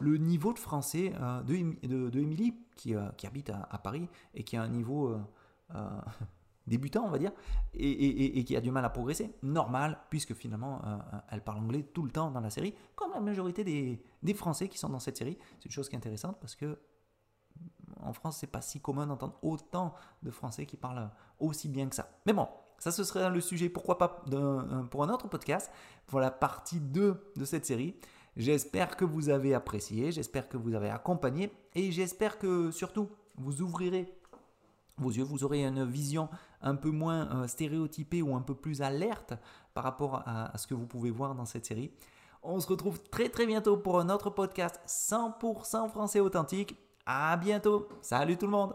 le 0.01 0.17
niveau 0.17 0.53
de 0.53 0.59
français 0.59 1.13
euh, 1.21 1.43
de, 1.43 2.09
de, 2.09 2.21
Emily 2.21 2.55
qui, 2.77 2.95
qui 3.17 3.27
habite 3.27 3.51
à, 3.51 3.69
à, 3.71 3.79
Paris 3.79 4.09
et 4.35 4.45
qui 4.45 4.57
a 4.57 4.63
un 4.63 4.69
niveau 4.69 5.17
débutant, 6.69 7.05
on 7.05 7.11
va 7.11 7.19
dire, 7.19 7.33
et, 7.75 8.45
qui 8.45 8.57
a 8.57 8.61
du 8.61 8.71
mal 8.71 8.85
à 8.85 8.91
progresser. 8.91 9.35
Normal, 9.43 9.99
puisque 10.11 10.35
finalement, 10.35 10.81
euh, 10.85 10.97
euh, 11.15 11.19
elle 11.31 11.43
parle 11.43 11.59
anglais 11.59 11.83
tout 11.83 12.03
le 12.03 12.11
temps 12.11 12.31
dans 12.31 12.41
la 12.41 12.51
série, 12.51 12.75
comme 12.95 13.13
la 13.13 13.21
majorité 13.21 13.65
des, 13.65 14.35
Français 14.35 14.69
qui 14.69 14.79
sont 14.79 14.91
dans 14.91 15.01
cette 15.01 15.17
série. 15.17 15.37
C'est 15.59 15.65
une 15.65 15.73
chose 15.73 15.89
qui 15.89 15.97
est 15.97 15.99
intéressante 15.99 16.37
parce 16.41 16.55
que 16.55 16.79
en 18.03 18.13
France, 18.13 18.39
c'est 18.39 18.47
pas 18.47 18.61
si 18.61 18.81
commun 18.81 19.07
d'entendre 19.07 19.39
autant 19.43 19.95
de 20.23 20.31
Français 20.31 20.67
qui 20.67 20.77
parlent 20.77 21.11
aussi 21.41 21.69
bien 21.69 21.89
que 21.89 21.95
ça. 21.95 22.09
Mais 22.27 22.33
bon, 22.33 22.49
ça 22.79 22.93
ce 22.93 23.05
serait 23.05 23.31
le 23.31 23.41
sujet, 23.41 23.69
pourquoi 23.69 23.99
pas, 23.99 24.25
pour 24.91 25.03
un 25.03 25.09
autre 25.11 25.29
podcast, 25.29 25.71
pour 26.07 26.21
la 26.21 26.31
partie 26.31 26.81
2 26.81 27.33
de 27.37 27.45
cette 27.45 27.67
série. 27.67 27.95
J'espère 28.37 28.97
que 28.97 29.05
vous 29.05 29.31
avez 29.31 29.55
apprécié, 29.55 30.13
j'espère 30.13 30.49
que 30.49 30.57
vous 30.57 30.75
avez 30.75 30.91
accompagné, 30.91 31.53
et 31.75 31.91
j'espère 31.91 32.39
que 32.39 32.71
surtout, 32.71 33.09
vous 33.37 33.63
ouvrirez 33.63 34.15
vos 34.99 35.11
yeux, 35.11 35.25
vous 35.25 35.45
aurez 35.45 35.65
une 35.65 35.85
vision 35.85 36.29
un 36.61 36.75
peu 36.75 36.91
moins 36.91 37.29
euh, 37.35 37.47
stéréotypée 37.47 38.23
ou 38.23 38.35
un 38.35 38.43
peu 38.43 38.55
plus 38.55 38.83
alerte 38.83 39.35
par 39.75 39.85
rapport 39.85 40.23
à, 40.27 40.57
ce 40.57 40.67
que 40.67 40.75
vous 40.75 40.87
pouvez 40.87 41.11
voir 41.11 41.35
dans 41.35 41.45
cette 41.45 41.67
série. 41.67 41.93
On 42.43 42.61
se 42.61 42.69
retrouve 42.69 43.01
très 43.11 43.29
très 43.29 43.47
bientôt 43.47 43.77
pour 43.77 43.99
un 44.01 44.09
autre 44.09 44.31
podcast 44.31 44.81
100% 44.87 45.89
français 45.89 46.21
authentique. 46.21 46.77
À 47.11 47.39
bientôt. 47.39 47.89
Salut 48.03 48.37
tout 48.37 48.45
le 48.45 48.53
monde. 48.53 48.75